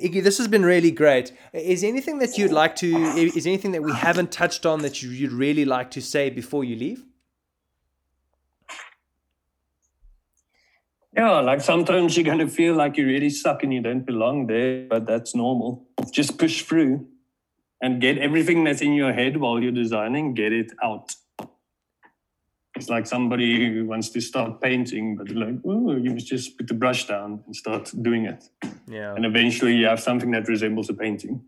Iggy, 0.00 0.22
this 0.22 0.38
has 0.38 0.46
been 0.46 0.64
really 0.64 0.92
great. 0.92 1.32
Is 1.52 1.82
anything 1.82 2.20
that 2.20 2.38
you'd 2.38 2.52
like 2.52 2.76
to, 2.76 2.86
is 2.86 3.44
anything 3.44 3.72
that 3.72 3.82
we 3.82 3.92
haven't 3.92 4.30
touched 4.30 4.64
on 4.64 4.82
that 4.82 5.02
you'd 5.02 5.32
really 5.32 5.64
like 5.64 5.90
to 5.92 6.00
say 6.00 6.30
before 6.30 6.62
you 6.62 6.76
leave? 6.76 7.04
Yeah, 11.16 11.40
like 11.40 11.60
sometimes 11.60 12.16
you're 12.16 12.24
going 12.24 12.38
to 12.38 12.48
feel 12.48 12.74
like 12.74 12.96
you 12.96 13.06
really 13.06 13.30
suck 13.30 13.62
and 13.62 13.72
you 13.72 13.80
don't 13.80 14.04
belong 14.04 14.46
there, 14.46 14.86
but 14.88 15.06
that's 15.06 15.34
normal. 15.34 15.86
Just 16.12 16.38
push 16.38 16.62
through 16.62 17.06
and 17.80 18.00
get 18.00 18.18
everything 18.18 18.64
that's 18.64 18.82
in 18.82 18.92
your 18.92 19.12
head 19.12 19.38
while 19.38 19.60
you're 19.60 19.72
designing, 19.72 20.34
get 20.34 20.52
it 20.52 20.72
out. 20.82 21.14
It's 22.76 22.88
like 22.88 23.06
somebody 23.06 23.72
who 23.72 23.86
wants 23.86 24.10
to 24.10 24.20
start 24.20 24.60
painting, 24.60 25.16
but 25.16 25.30
like, 25.30 25.56
oh, 25.64 25.96
you 25.96 26.10
must 26.12 26.26
just 26.26 26.56
put 26.56 26.68
the 26.68 26.74
brush 26.74 27.06
down 27.08 27.42
and 27.46 27.56
start 27.56 27.90
doing 28.02 28.26
it. 28.26 28.44
Yeah. 28.86 29.14
And 29.14 29.24
eventually 29.24 29.74
you 29.74 29.86
have 29.86 30.00
something 30.00 30.30
that 30.32 30.46
resembles 30.46 30.88
a 30.88 30.94
painting. 30.94 31.42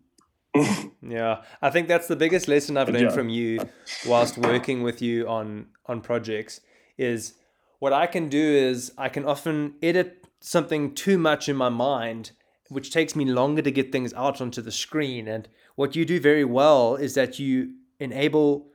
yeah, 1.02 1.42
I 1.62 1.70
think 1.70 1.86
that's 1.86 2.08
the 2.08 2.16
biggest 2.16 2.48
lesson 2.48 2.76
I've 2.76 2.88
learned 2.88 3.12
from 3.12 3.28
you 3.28 3.60
whilst 4.04 4.36
working 4.36 4.82
with 4.82 5.00
you 5.00 5.28
on 5.28 5.66
on 5.86 6.00
projects 6.00 6.60
is 6.98 7.34
what 7.80 7.92
I 7.92 8.06
can 8.06 8.28
do 8.28 8.40
is 8.40 8.92
I 8.96 9.08
can 9.08 9.24
often 9.24 9.74
edit 9.82 10.26
something 10.38 10.94
too 10.94 11.18
much 11.18 11.48
in 11.48 11.56
my 11.56 11.70
mind, 11.70 12.30
which 12.68 12.92
takes 12.92 13.16
me 13.16 13.24
longer 13.24 13.62
to 13.62 13.70
get 13.70 13.90
things 13.90 14.14
out 14.14 14.40
onto 14.40 14.62
the 14.62 14.70
screen. 14.70 15.26
And 15.26 15.48
what 15.74 15.96
you 15.96 16.04
do 16.04 16.20
very 16.20 16.44
well 16.44 16.94
is 16.94 17.14
that 17.14 17.38
you 17.38 17.72
enable, 17.98 18.68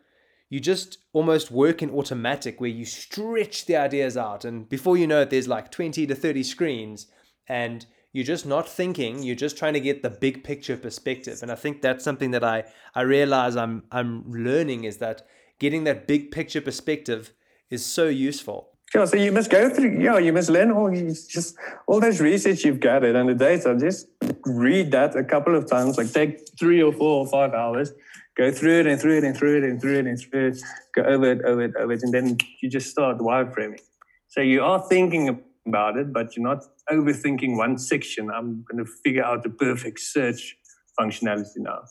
you 0.50 0.60
just 0.60 0.98
almost 1.14 1.52
work 1.52 1.82
in 1.84 1.92
automatic 1.92 2.60
where 2.60 2.70
you 2.70 2.84
stretch 2.84 3.68
the 3.68 3.78
ideas 3.78 4.18
out. 4.18 4.44
And 4.44 4.68
before 4.68 4.98
you 4.98 5.08
know 5.08 5.22
it, 5.22 5.30
there's 5.30 5.48
like 5.48 5.72
20 5.72 6.08
to 6.08 6.16
30 6.16 6.44
screens. 6.44 7.08
And 7.48 7.86
you're 8.12 8.24
just 8.24 8.46
not 8.46 8.68
thinking 8.68 9.24
you're 9.24 9.36
just 9.36 9.58
trying 9.58 9.74
to 9.74 9.80
get 9.82 10.02
the 10.02 10.10
big 10.10 10.42
picture 10.42 10.78
perspective 10.78 11.40
and 11.42 11.52
i 11.52 11.56
think 11.56 11.82
that's 11.82 12.02
something 12.02 12.32
that 12.32 12.46
i 12.46 12.64
i 12.96 13.02
realize 13.02 13.58
i'm 13.58 13.84
i'm 13.92 14.24
learning 14.32 14.86
is 14.86 15.00
that 15.00 15.28
getting 15.60 15.84
that 15.84 16.08
big 16.08 16.32
picture 16.32 16.62
perspective 16.62 17.34
is 17.70 17.86
so 17.86 18.08
useful 18.08 18.75
Yeah, 18.96 19.04
so 19.04 19.18
you 19.18 19.34
must 19.34 19.50
go 19.50 19.70
through, 19.70 20.02
yeah, 20.02 20.20
you 20.20 20.32
must 20.32 20.50
learn 20.50 20.72
all 20.72 20.90
just 20.90 21.58
all 21.86 22.00
those 22.00 22.22
research 22.22 22.64
you've 22.64 22.80
gathered 22.80 23.14
and 23.14 23.28
the 23.28 23.34
data. 23.34 23.76
Just 23.78 24.08
read 24.46 24.92
that 24.92 25.18
a 25.18 25.24
couple 25.26 25.54
of 25.54 25.70
times, 25.70 25.98
like 25.98 26.14
take 26.14 26.48
three 26.58 26.82
or 26.82 26.94
four 26.94 27.20
or 27.20 27.28
five 27.28 27.54
hours, 27.54 27.92
go 28.38 28.54
through 28.54 28.80
it 28.80 28.88
and 28.88 28.98
through 28.98 29.18
it 29.18 29.26
and 29.26 29.36
through 29.36 29.58
it 29.58 29.64
and 29.66 29.82
through 29.82 30.00
it 30.00 30.08
and 30.08 30.18
through 30.18 30.48
it, 30.48 30.60
go 30.96 31.02
over 31.02 31.30
it, 31.30 31.42
over 31.44 31.64
it, 31.64 31.74
over 31.78 31.92
it, 31.92 32.04
and 32.04 32.14
then 32.14 32.38
you 32.62 32.70
just 32.70 32.90
start 32.90 33.18
wireframing. 33.18 33.82
So 34.30 34.40
you 34.40 34.64
are 34.64 34.82
thinking 34.88 35.44
about 35.68 35.98
it, 35.98 36.14
but 36.14 36.38
you're 36.38 36.48
not 36.48 36.64
overthinking 36.90 37.58
one 37.58 37.78
section. 37.78 38.32
I'm 38.32 38.64
going 38.64 38.82
to 38.82 38.90
figure 39.04 39.26
out 39.26 39.44
the 39.44 39.50
perfect 39.50 40.00
search 40.00 40.56
functionality 40.98 41.58
now. 41.58 41.82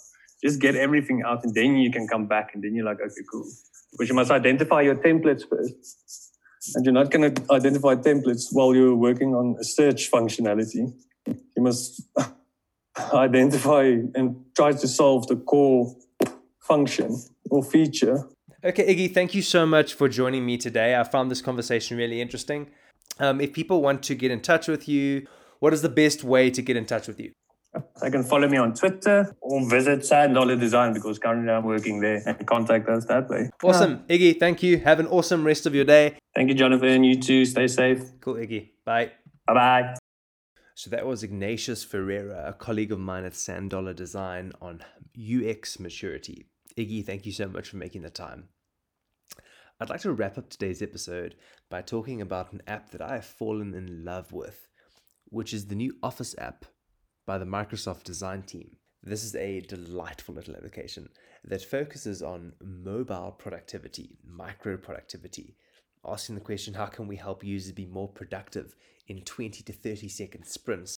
Just 0.43 0.59
get 0.59 0.75
everything 0.75 1.23
out, 1.23 1.45
and 1.45 1.55
then 1.55 1.77
you 1.77 1.91
can 1.91 2.09
come 2.09 2.29
back, 2.29 2.53
and 2.55 2.65
then 2.65 2.75
you're 2.75 2.87
like, 2.87 3.03
okay, 3.03 3.25
cool. 3.31 3.47
But 3.99 4.09
you 4.09 4.15
must 4.15 4.31
identify 4.31 4.81
your 4.81 4.97
templates 4.97 5.43
first 5.47 6.24
and 6.75 6.85
you're 6.85 6.95
not 6.95 7.11
going 7.11 7.35
to 7.35 7.53
identify 7.53 7.95
templates 7.95 8.47
while 8.53 8.75
you're 8.75 8.95
working 8.95 9.35
on 9.35 9.57
a 9.61 9.65
search 9.65 10.11
functionality. 10.11 10.93
You 11.27 11.63
must 11.63 12.03
identify 13.13 13.85
and 14.15 14.45
try 14.57 14.73
to 14.73 14.89
solve 14.89 15.27
the 15.27 15.37
core 15.37 15.95
function 16.61 17.23
or 17.51 17.63
feature. 17.63 18.29
Okay, 18.65 18.95
Iggy, 18.95 19.13
thank 19.13 19.35
you 19.35 19.43
so 19.43 19.67
much 19.67 19.93
for 19.95 20.09
joining 20.09 20.47
me 20.47 20.57
today. 20.57 20.99
I 20.99 21.05
found 21.05 21.31
this 21.31 21.43
conversation 21.43 21.99
really 21.99 22.21
interesting. 22.21 22.71
Um, 23.21 23.41
if 23.41 23.53
people 23.53 23.83
want 23.83 24.03
to 24.05 24.15
get 24.15 24.31
in 24.31 24.41
touch 24.41 24.69
with 24.69 24.89
you, 24.89 25.27
what 25.61 25.73
is 25.73 25.83
the 25.83 25.89
best 25.89 26.25
way 26.25 26.51
to 26.51 26.63
get 26.63 26.77
in 26.77 26.87
touch 26.87 27.07
with 27.07 27.21
you? 27.21 27.33
They 28.01 28.11
can 28.11 28.23
follow 28.23 28.49
me 28.49 28.59
on 28.59 28.75
Twitter 28.75 29.35
or 29.41 29.69
visit 29.69 30.05
Sand 30.05 30.35
Dollar 30.35 30.57
Design 30.57 30.93
because 30.93 31.19
currently 31.19 31.53
I'm 31.53 31.65
working 31.65 32.01
there 32.01 32.23
and 32.27 32.47
contact 32.47 32.89
us 32.89 33.05
that 33.07 33.29
way. 33.29 33.51
Awesome. 33.63 34.05
Iggy, 34.09 34.39
thank 34.39 34.63
you. 34.63 34.79
Have 34.79 35.01
an 35.01 35.07
awesome 35.07 35.45
rest 35.45 35.67
of 35.67 35.75
your 35.75 35.85
day. 35.85 36.17
Thank 36.35 36.49
you, 36.49 36.55
Jonathan. 36.55 37.05
You 37.05 37.21
too. 37.21 37.45
Stay 37.45 37.67
safe. 37.67 38.03
Cool, 38.21 38.35
Iggy. 38.35 38.71
Bye. 38.85 39.13
Bye 39.47 39.55
bye. 39.55 39.95
So 40.77 40.91
that 40.91 41.07
was 41.07 41.23
Ignatius 41.23 41.85
Ferreira, 41.85 42.49
a 42.49 42.53
colleague 42.53 42.91
of 42.91 42.99
mine 42.99 43.25
at 43.25 43.37
Sand 43.37 43.71
Dollar 43.71 43.95
Design 43.95 44.53
on 44.61 44.83
UX 45.17 45.79
maturity. 45.79 46.47
Iggy, 46.77 47.07
thank 47.07 47.27
you 47.27 47.33
so 47.33 47.47
much 47.47 47.69
for 47.69 47.77
making 47.77 48.03
the 48.03 48.11
time. 48.11 48.49
I'd 49.81 49.91
like 49.91 50.01
to 50.01 50.13
wrap 50.13 50.37
up 50.37 50.51
today's 50.51 50.83
episode 50.83 51.37
by 51.71 51.83
talking 51.83 52.21
about 52.21 52.53
an 52.53 52.63
app 52.67 52.91
that 52.91 53.03
I 53.03 53.15
have 53.15 53.25
fallen 53.25 53.75
in 53.75 54.05
love 54.05 54.33
with, 54.33 54.69
which 55.27 55.53
is 55.53 55.67
the 55.67 55.75
new 55.75 55.97
Office 56.03 56.35
app 56.39 56.65
by 57.27 57.39
the 57.39 57.45
Microsoft 57.45 58.05
design 58.05 58.43
team. 58.43 58.77
This 59.03 59.25
is 59.25 59.35
a 59.35 59.61
delightful 59.61 60.35
little 60.35 60.57
application 60.57 61.09
that 61.45 61.65
focuses 61.65 62.23
on 62.23 62.53
mobile 62.63 63.35
productivity, 63.39 64.17
micro 64.27 64.77
productivity, 64.77 65.57
asking 66.07 66.35
the 66.35 66.41
question 66.41 66.75
how 66.75 66.87
can 66.87 67.07
we 67.07 67.17
help 67.17 67.45
users 67.45 67.73
be 67.73 67.87
more 67.87 68.09
productive 68.09 68.75
in 69.09 69.23
20 69.23 69.63
to 69.63 69.73
30 69.73 70.09
second 70.09 70.45
sprints? 70.45 70.97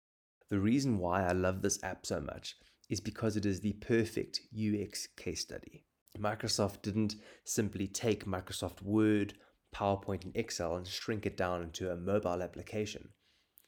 The 0.48 0.58
reason 0.60 0.98
why 0.98 1.26
I 1.26 1.32
love 1.32 1.62
this 1.62 1.82
app 1.82 2.06
so 2.06 2.20
much 2.20 2.56
is 2.88 3.00
because 3.00 3.36
it 3.36 3.44
is 3.44 3.60
the 3.60 3.72
perfect 3.74 4.40
UX 4.54 5.08
case 5.16 5.40
study. 5.40 5.84
Microsoft 6.18 6.82
didn't 6.82 7.16
simply 7.44 7.86
take 7.86 8.24
Microsoft 8.24 8.82
Word, 8.82 9.34
PowerPoint, 9.74 10.24
and 10.24 10.36
Excel 10.36 10.76
and 10.76 10.86
shrink 10.86 11.26
it 11.26 11.36
down 11.36 11.62
into 11.62 11.90
a 11.90 11.96
mobile 11.96 12.42
application. 12.42 13.08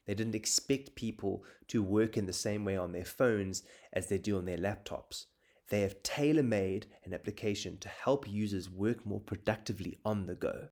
They 0.09 0.15
didn't 0.15 0.35
expect 0.35 0.95
people 0.95 1.45
to 1.69 1.83
work 1.83 2.17
in 2.17 2.25
the 2.25 2.33
same 2.33 2.65
way 2.65 2.79
on 2.79 2.93
their 2.93 3.05
phones 3.05 3.63
as 3.93 4.09
they 4.09 4.17
do 4.17 4.39
on 4.39 4.47
their 4.47 4.57
laptops. 4.57 5.27
They 5.69 5.83
have 5.83 6.03
tailor 6.03 6.43
made 6.43 6.87
an 7.05 7.13
application 7.13 7.77
to 7.81 7.91
help 7.91 8.27
users 8.27 8.71
work 8.71 9.05
more 9.05 9.21
productively 9.21 9.99
on 10.07 10.25
the 10.25 10.35
go, 10.35 10.69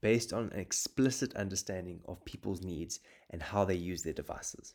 based 0.00 0.32
on 0.32 0.50
an 0.52 0.58
explicit 0.58 1.36
understanding 1.36 2.00
of 2.08 2.24
people's 2.24 2.62
needs 2.62 2.98
and 3.30 3.40
how 3.40 3.64
they 3.64 3.76
use 3.76 4.02
their 4.02 4.12
devices. 4.12 4.74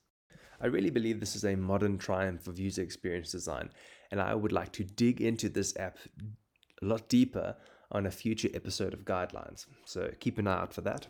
I 0.61 0.67
really 0.67 0.91
believe 0.91 1.19
this 1.19 1.35
is 1.35 1.43
a 1.43 1.57
modern 1.57 1.97
triumph 1.97 2.47
of 2.47 2.57
user 2.57 2.83
experience 2.83 3.33
design, 3.33 3.69
and 4.11 4.21
I 4.21 4.33
would 4.33 4.53
like 4.53 4.71
to 4.73 4.85
dig 4.85 5.19
into 5.19 5.49
this 5.49 5.75
app 5.75 5.97
a 6.81 6.85
lot 6.85 7.09
deeper 7.09 7.57
on 7.91 8.05
a 8.05 8.11
future 8.11 8.49
episode 8.53 8.93
of 8.93 9.03
Guidelines. 9.03 9.65
So 9.83 10.09
keep 10.21 10.37
an 10.37 10.47
eye 10.47 10.61
out 10.61 10.73
for 10.73 10.81
that. 10.81 11.07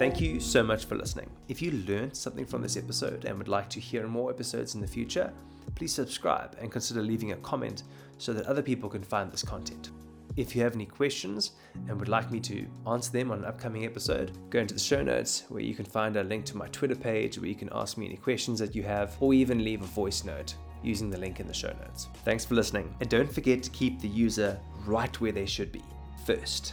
Thank 0.00 0.18
you 0.18 0.40
so 0.40 0.62
much 0.62 0.86
for 0.86 0.94
listening. 0.94 1.28
If 1.48 1.60
you 1.60 1.72
learned 1.86 2.16
something 2.16 2.46
from 2.46 2.62
this 2.62 2.78
episode 2.78 3.26
and 3.26 3.36
would 3.36 3.48
like 3.48 3.68
to 3.68 3.78
hear 3.78 4.06
more 4.06 4.30
episodes 4.30 4.74
in 4.74 4.80
the 4.80 4.86
future, 4.86 5.30
please 5.74 5.92
subscribe 5.92 6.56
and 6.58 6.72
consider 6.72 7.02
leaving 7.02 7.32
a 7.32 7.36
comment 7.36 7.82
so 8.16 8.32
that 8.32 8.46
other 8.46 8.62
people 8.62 8.88
can 8.88 9.02
find 9.02 9.30
this 9.30 9.42
content. 9.42 9.90
If 10.38 10.56
you 10.56 10.62
have 10.62 10.74
any 10.74 10.86
questions 10.86 11.50
and 11.86 11.98
would 11.98 12.08
like 12.08 12.30
me 12.30 12.40
to 12.40 12.66
answer 12.86 13.12
them 13.12 13.30
on 13.30 13.40
an 13.40 13.44
upcoming 13.44 13.84
episode, 13.84 14.32
go 14.48 14.60
into 14.60 14.72
the 14.72 14.80
show 14.80 15.02
notes 15.02 15.44
where 15.50 15.62
you 15.62 15.74
can 15.74 15.84
find 15.84 16.16
a 16.16 16.24
link 16.24 16.46
to 16.46 16.56
my 16.56 16.68
Twitter 16.68 16.96
page 16.96 17.38
where 17.38 17.48
you 17.48 17.54
can 17.54 17.68
ask 17.70 17.98
me 17.98 18.06
any 18.06 18.16
questions 18.16 18.58
that 18.58 18.74
you 18.74 18.82
have 18.82 19.18
or 19.20 19.34
even 19.34 19.62
leave 19.62 19.82
a 19.82 19.84
voice 19.84 20.24
note 20.24 20.54
using 20.82 21.10
the 21.10 21.18
link 21.18 21.40
in 21.40 21.46
the 21.46 21.52
show 21.52 21.74
notes. 21.78 22.08
Thanks 22.24 22.46
for 22.46 22.54
listening, 22.54 22.96
and 23.00 23.10
don't 23.10 23.30
forget 23.30 23.62
to 23.64 23.70
keep 23.72 24.00
the 24.00 24.08
user 24.08 24.58
right 24.86 25.20
where 25.20 25.32
they 25.32 25.44
should 25.44 25.70
be 25.70 25.84
first. 26.24 26.72